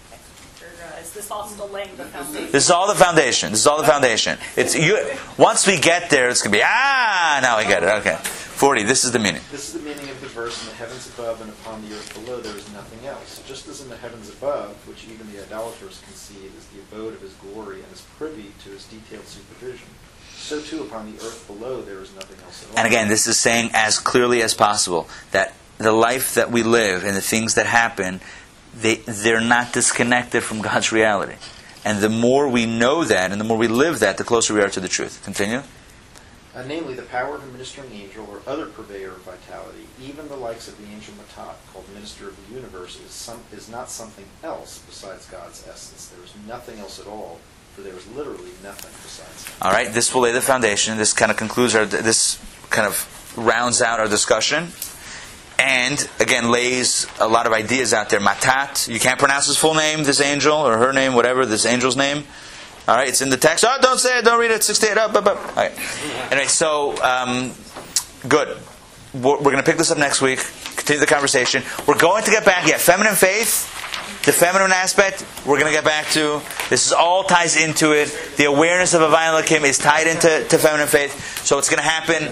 [0.62, 2.50] or uh, is this all still laying the foundation?
[2.50, 3.50] This is all the foundation.
[3.50, 4.38] This is all the foundation.
[4.56, 4.98] It's you.
[5.36, 7.40] Once we get there, it's going to be ah.
[7.42, 7.90] Now I get it.
[8.00, 8.16] Okay,
[8.56, 8.82] forty.
[8.82, 9.42] This is the meaning.
[9.52, 12.12] This is the meaning of the verse, in the heavens above and upon the earth
[12.14, 13.42] below there is nothing else.
[13.46, 17.20] Just as in the heavens above, which even the idolaters conceive is the abode of
[17.20, 19.88] his glory and is privy to his detailed supervision,
[20.34, 22.78] so too upon the earth below there is nothing else at all.
[22.78, 27.04] And again, this is saying as clearly as possible that the life that we live
[27.04, 28.20] and the things that happen,
[28.74, 31.36] they, they're not disconnected from God's reality.
[31.84, 34.60] And the more we know that and the more we live that, the closer we
[34.60, 35.22] are to the truth.
[35.22, 35.62] Continue.
[36.56, 40.36] Uh, namely the power of a ministering angel or other purveyor of vitality, even the
[40.36, 44.24] likes of the angel Matat, called minister of the universe, is, some, is not something
[44.42, 46.06] else besides God's essence.
[46.06, 47.40] There is nothing else at all,
[47.74, 49.54] for there is literally nothing besides.
[49.60, 50.96] All right, this will lay the foundation.
[50.96, 51.84] This kind of concludes our.
[51.84, 54.68] This kind of rounds out our discussion,
[55.58, 58.20] and again lays a lot of ideas out there.
[58.20, 61.96] Matat, you can't pronounce his full name, this angel or her name, whatever this angel's
[61.96, 62.24] name.
[62.88, 63.64] All right, it's in the text.
[63.66, 64.24] Oh, don't say it.
[64.24, 64.62] Don't read it.
[64.62, 64.96] Sixty-eight.
[64.96, 65.36] Up, up, up.
[65.36, 65.72] All right.
[66.30, 67.52] Anyway, so um,
[68.28, 68.56] good.
[69.12, 70.38] We're, we're going to pick this up next week.
[70.76, 71.62] Continue the conversation.
[71.86, 72.68] We're going to get back.
[72.68, 73.72] Yeah, feminine faith.
[74.24, 76.42] The feminine aspect, we're going to get back to.
[76.68, 78.10] This is all ties into it.
[78.36, 81.44] The awareness of Havaya and Elokim is tied into to feminine faith.
[81.46, 82.26] So it's going to happen.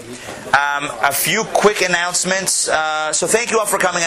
[0.48, 2.68] Um, a few quick announcements.
[2.68, 4.02] Uh, so thank you all for coming.